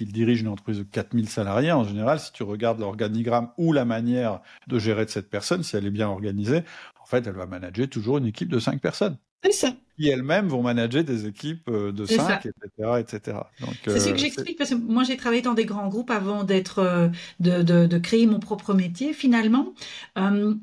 [0.05, 4.41] dirige une entreprise de 4000 salariés, en général, si tu regardes l'organigramme ou la manière
[4.67, 6.63] de gérer de cette personne, si elle est bien organisée,
[7.01, 9.17] en fait, elle va manager toujours une équipe de 5 personnes.
[9.43, 12.99] C'est ça qui elles-mêmes vont manager des équipes euh, de 5, etc.
[12.99, 13.37] etc.
[13.83, 16.43] C'est ce que euh, j'explique parce que moi j'ai travaillé dans des grands groupes avant
[16.43, 17.09] d'être euh,
[17.39, 19.73] de, de, de, créer mon propre métier finalement.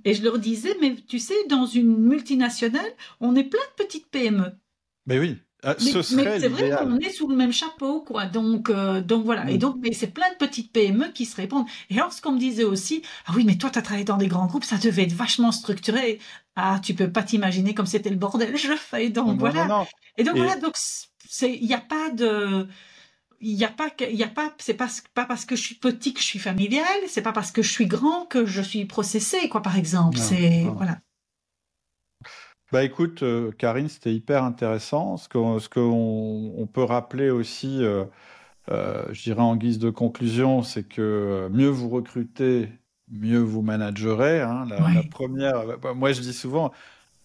[0.05, 4.07] et je leur disais, mais tu sais, dans une multinationale, on est plein de petites
[4.09, 4.53] PME.
[5.07, 5.37] Mais oui.
[5.65, 8.27] Ah, mais, c'est vrai qu'on est sous le même chapeau, quoi.
[8.27, 9.51] Donc, donc voilà.
[9.51, 9.59] Et mm.
[9.59, 11.67] donc, mais c'est plein de petites PME qui se répondent.
[11.91, 14.47] Et lorsqu'on me disait aussi, ah oui, mais toi, tu as travaillé dans des grands
[14.47, 16.19] groupes, ça devait être vachement structuré.
[16.57, 18.57] Ah, tu peux pas t'imaginer comme c'était le bordel.
[18.57, 19.87] Je fais donc voilà.
[20.17, 22.69] Et donc voilà, donc c'est il n'y a pas de
[23.41, 25.75] il n'y a pas il y a pas c'est pas pas parce que je suis
[25.75, 28.85] petit que je suis familial, c'est pas parce que je suis grand que je suis
[28.85, 30.19] processé quoi par exemple.
[30.19, 30.99] C'est voilà.
[32.75, 35.17] Bah écoute, euh, Karine, c'était hyper intéressant.
[35.17, 38.05] Ce qu'on ce on peut rappeler aussi, euh,
[38.69, 42.69] euh, je dirais en guise de conclusion, c'est que mieux vous recrutez
[43.13, 44.41] mieux vous managerez.
[44.41, 44.67] Hein.
[44.69, 46.73] La, première, bah, moi je dis souvent,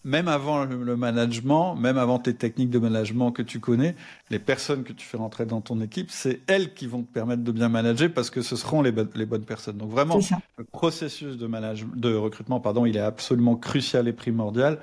[0.03, 3.95] même avant le, management, même avant tes techniques de management que tu connais,
[4.29, 7.43] les personnes que tu fais rentrer dans ton équipe, c'est elles qui vont te permettre
[7.43, 9.77] de bien manager parce que ce seront les, les bonnes personnes.
[9.77, 10.19] Donc vraiment,
[10.59, 11.49] le processus de,
[11.95, 14.77] de recrutement, pardon, il est absolument crucial et primordial.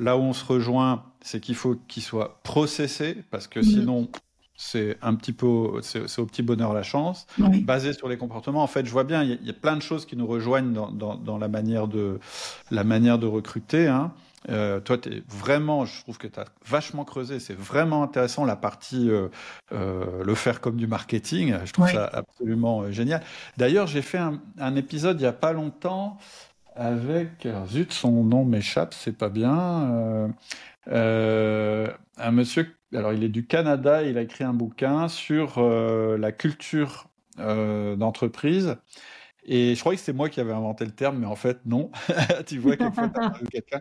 [0.00, 3.64] Là où on se rejoint, c'est qu'il faut qu'il soit processé parce que mm-hmm.
[3.64, 4.08] sinon,
[4.56, 8.62] c'est un petit peu, c'est au petit bonheur la chance, basé sur les comportements.
[8.62, 11.38] En fait, je vois bien, il y, a plein de choses qui nous rejoignent dans,
[11.38, 12.18] la manière de
[12.70, 13.88] la manière de recruter.
[13.88, 14.12] Hein.
[14.48, 17.40] Euh, toi, es vraiment, je trouve que tu as vachement creusé.
[17.40, 19.28] C'est vraiment intéressant la partie euh,
[19.72, 21.56] euh, le faire comme du marketing.
[21.64, 23.22] Je trouve ça absolument génial.
[23.56, 26.18] D'ailleurs, j'ai fait un, épisode il y a pas longtemps
[26.76, 30.32] avec zut, son nom m'échappe, c'est pas bien.
[30.86, 36.32] un monsieur alors il est du Canada, il a écrit un bouquin sur euh, la
[36.32, 37.08] culture
[37.38, 38.76] euh, d'entreprise.
[39.44, 41.90] Et je croyais que c'était moi qui avais inventé le terme, mais en fait, non.
[42.46, 43.10] tu vois, quelquefois,
[43.50, 43.80] quelqu'un.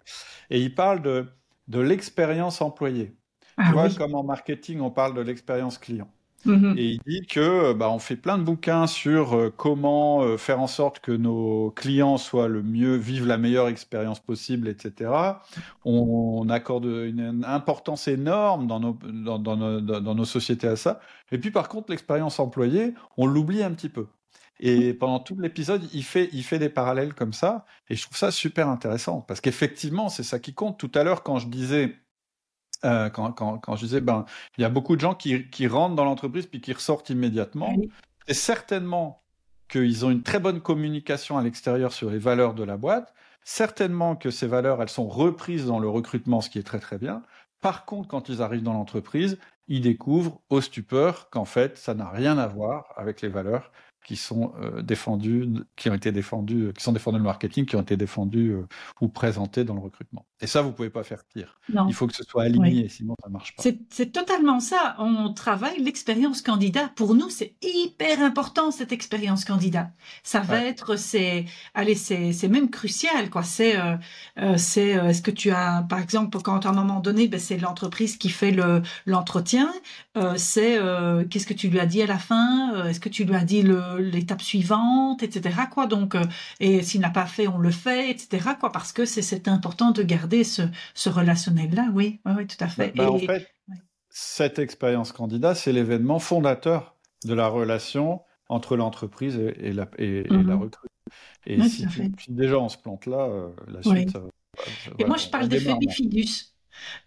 [0.49, 1.27] Et il parle de,
[1.67, 3.17] de l'expérience employée.
[3.57, 6.09] Ah tu vois, comme en marketing, on parle de l'expérience client.
[6.45, 10.37] Mmh Et il dit que bah, on fait plein de bouquins sur euh, comment euh,
[10.37, 15.11] faire en sorte que nos clients soient le mieux, vivent la meilleure expérience possible, etc.
[15.83, 21.01] On, accorde une, importance énorme dans nos, dans, dans, nos, dans nos sociétés à ça.
[21.31, 24.07] Et puis par contre, l'expérience employée, on l'oublie un petit peu.
[24.59, 27.65] Et pendant tout l'épisode, il fait, il fait des parallèles comme ça.
[27.89, 30.77] Et je trouve ça super intéressant parce qu'effectivement, c'est ça qui compte.
[30.77, 31.95] Tout à l'heure, quand je disais
[32.86, 34.25] euh, quand, quand, quand, je disais, ben,
[34.57, 37.75] il y a beaucoup de gens qui, qui rentrent dans l'entreprise puis qui ressortent immédiatement.
[38.27, 39.23] Et certainement
[39.69, 43.13] qu'ils ont une très bonne communication à l'extérieur sur les valeurs de la boîte.
[43.43, 46.97] Certainement que ces valeurs, elles sont reprises dans le recrutement, ce qui est très très
[46.97, 47.23] bien.
[47.61, 52.09] Par contre, quand ils arrivent dans l'entreprise, ils découvrent au stupeur qu'en fait, ça n'a
[52.09, 53.71] rien à voir avec les valeurs
[54.06, 57.82] qui sont euh, défendus, qui ont été défendus, qui sont défendus le marketing, qui ont
[57.82, 58.68] été défendus euh,
[59.02, 60.26] ou présentés dans le recrutement.
[60.41, 61.60] Et ça, vous pouvez pas faire pire.
[61.88, 63.64] Il faut que ce soit aligné, sinon ça marche pas.
[63.89, 64.95] C'est totalement ça.
[65.00, 66.89] On travaille l'expérience candidat.
[66.95, 69.91] Pour nous, c'est hyper important cette expérience candidat.
[70.24, 73.43] Ça va être, c'est, allez, c'est même crucial, quoi.
[73.43, 77.39] C'est, euh, c'est, est-ce que tu as, par exemple, quand à un moment donné, ben,
[77.39, 79.72] c'est l'entreprise qui fait le l'entretien.
[80.38, 80.80] c'est,
[81.30, 83.62] qu'est-ce que tu lui as dit à la fin Est-ce que tu lui as dit
[83.62, 85.56] le l'étape suivante, etc.
[85.72, 85.88] Quoi.
[85.88, 86.24] Donc, euh,
[86.60, 88.50] et s'il n'a pas fait, on le fait, etc.
[88.60, 91.89] Quoi, parce que c'est important de garder ce, ce relationnel-là.
[91.93, 92.95] Oui, oui, tout à fait.
[92.95, 93.47] Bah, en fait,
[94.10, 96.95] cette expérience candidat, c'est l'événement fondateur
[97.26, 100.62] de la relation entre l'entreprise et, la, et, la mhm.
[100.62, 100.88] recrue.
[101.45, 101.86] Et si,
[102.30, 104.18] déjà on se plante là, euh, la suite.
[104.97, 106.54] et moi, je parle d'effet bifidus.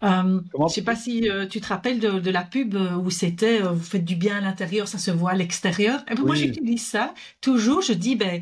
[0.03, 3.09] Euh, je ne sais pas si euh, tu te rappelles de, la pub euh, où
[3.09, 6.03] c'était vous faites du bien à l'intérieur, ça se voit à l'extérieur.
[6.09, 7.13] Eh ben, Moi, j'utilise ça.
[7.41, 8.41] Toujours, je dis ben,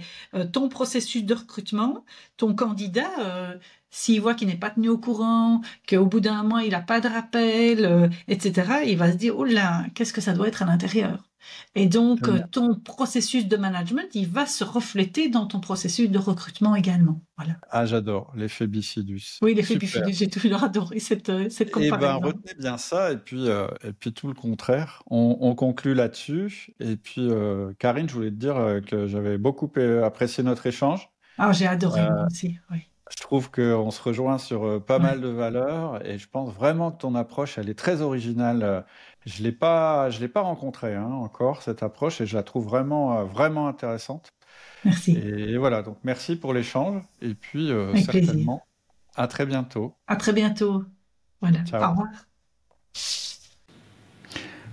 [0.51, 2.05] ton processus de recrutement,
[2.37, 3.57] ton candidat,
[3.89, 7.01] s'il voit qu'il n'est pas tenu au courant, qu'au bout d'un mois, il n'a pas
[7.01, 10.65] de rappel, etc., il va se dire, oh là, qu'est-ce que ça doit être à
[10.65, 11.30] l'intérieur?
[11.75, 16.17] Et donc, euh, ton processus de management, il va se refléter dans ton processus de
[16.17, 17.21] recrutement également.
[17.37, 17.55] Voilà.
[17.69, 19.39] Ah, j'adore l'effet bicidus.
[19.41, 22.17] Oui, l'effet bicidus, j'ai toujours adoré cette, euh, cette eh comparaison.
[22.17, 25.03] Et ben, retenez bien ça, et puis, euh, et puis tout le contraire.
[25.09, 26.73] On, conclut là-dessus.
[26.79, 27.29] Et puis,
[27.77, 29.71] Karine, je voulais te dire que j'avais beaucoup
[30.03, 31.09] apprécié notre échange.
[31.37, 32.77] Ah, j'ai adoré, moi aussi, oui.
[33.09, 37.01] Je trouve qu'on se rejoint sur pas mal de valeurs et je pense vraiment que
[37.01, 38.85] ton approche, elle est très originale
[39.25, 42.65] je l'ai pas, je l'ai pas rencontré hein, encore cette approche et je la trouve
[42.65, 44.33] vraiment, euh, vraiment intéressante.
[44.83, 45.11] Merci.
[45.17, 48.63] Et voilà, donc merci pour l'échange et puis euh, certainement
[49.15, 49.93] à très bientôt.
[50.07, 50.85] À très bientôt.
[51.41, 51.59] Voilà.
[51.73, 52.07] Au revoir.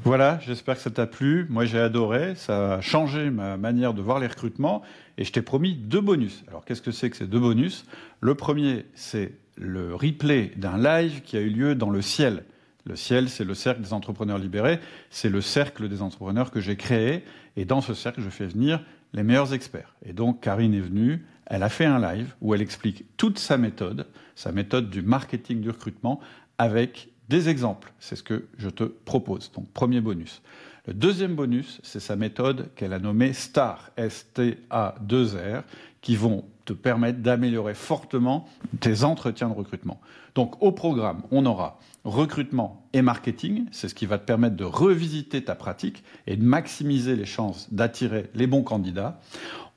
[0.05, 1.47] Voilà, j'espère que ça t'a plu.
[1.51, 2.35] Moi, j'ai adoré.
[2.37, 4.83] Ça a changé ma manière de voir les recrutements.
[5.17, 6.45] Et je t'ai promis deux bonus.
[6.49, 7.85] Alors, qu'est-ce que c'est que ces deux bonus?
[8.21, 12.45] Le premier, c'est le replay d'un live qui a eu lieu dans le ciel.
[12.89, 16.77] Le ciel, c'est le cercle des entrepreneurs libérés, c'est le cercle des entrepreneurs que j'ai
[16.77, 17.23] créé,
[17.55, 18.83] et dans ce cercle, je fais venir
[19.13, 19.95] les meilleurs experts.
[20.07, 23.59] Et donc, Karine est venue, elle a fait un live où elle explique toute sa
[23.59, 26.21] méthode, sa méthode du marketing du recrutement,
[26.57, 27.93] avec des exemples.
[27.99, 29.53] C'est ce que je te propose.
[29.53, 30.41] Donc, premier bonus.
[30.87, 35.63] Le deuxième bonus, c'est sa méthode qu'elle a nommée STAR, S-T-A-2-R,
[36.01, 38.47] qui vont te permettre d'améliorer fortement
[38.81, 40.01] tes entretiens de recrutement.
[40.35, 43.67] Donc, au programme, on aura recrutement et marketing.
[43.73, 47.73] C'est ce qui va te permettre de revisiter ta pratique et de maximiser les chances
[47.73, 49.19] d'attirer les bons candidats.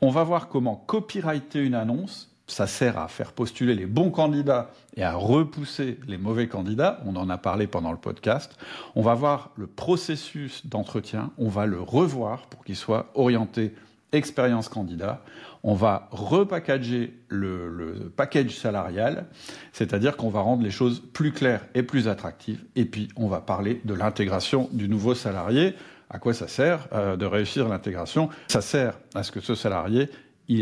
[0.02, 2.28] On va voir comment copyrighter une annonce.
[2.48, 7.00] Ça sert à faire postuler les bons candidats et à repousser les mauvais candidats.
[7.06, 8.58] On en a parlé pendant le podcast.
[8.96, 11.32] On va voir le processus d'entretien.
[11.38, 13.74] On va le revoir pour qu'il soit orienté
[14.12, 15.24] expérience candidat
[15.64, 19.28] on va repackager le, package salarial,
[19.74, 23.42] c'est-à-dire qu'on va rendre les choses plus claires et plus attractives, et puis on va
[23.42, 25.76] parler de l'intégration du nouveau salarié.
[26.10, 28.30] À quoi ça sert euh, de réussir l'intégration?
[28.50, 30.10] Ça sert à ce que ce salarié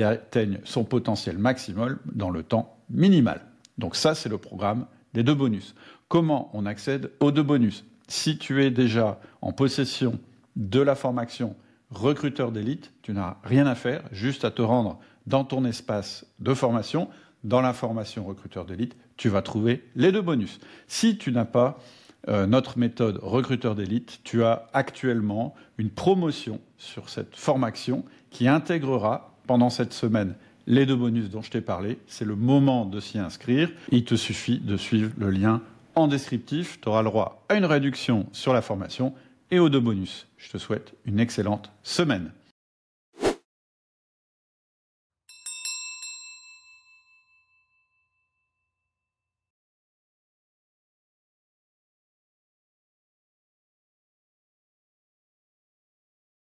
[0.03, 3.41] atteigne son potentiel maximum dans le temps minimal.
[3.79, 5.73] Donc ça, c'est le programme des deux bonus.
[6.07, 7.85] Comment on accède aux deux bonus?
[8.07, 10.19] Si tu es déjà en possession
[10.55, 11.55] de la formation
[11.91, 16.53] recruteur d'élite, tu n'as rien à faire, juste à te rendre dans ton espace de
[16.53, 17.09] formation,
[17.43, 20.59] dans la formation recruteur d'élite, tu vas trouver les deux bonus.
[20.87, 21.79] Si tu n'as pas
[22.27, 29.33] euh, notre méthode recruteur d'élite, tu as actuellement une promotion sur cette formation qui intégrera
[29.47, 30.35] pendant cette semaine
[30.67, 31.97] les deux bonus dont je t'ai parlé.
[32.07, 33.71] C'est le moment de s'y inscrire.
[33.91, 35.61] Il te suffit de suivre le lien
[35.95, 36.79] en descriptif.
[36.81, 39.13] Tu auras le droit à une réduction sur la formation
[39.51, 40.27] et aux deux bonus.
[40.37, 42.31] Je te souhaite une excellente semaine.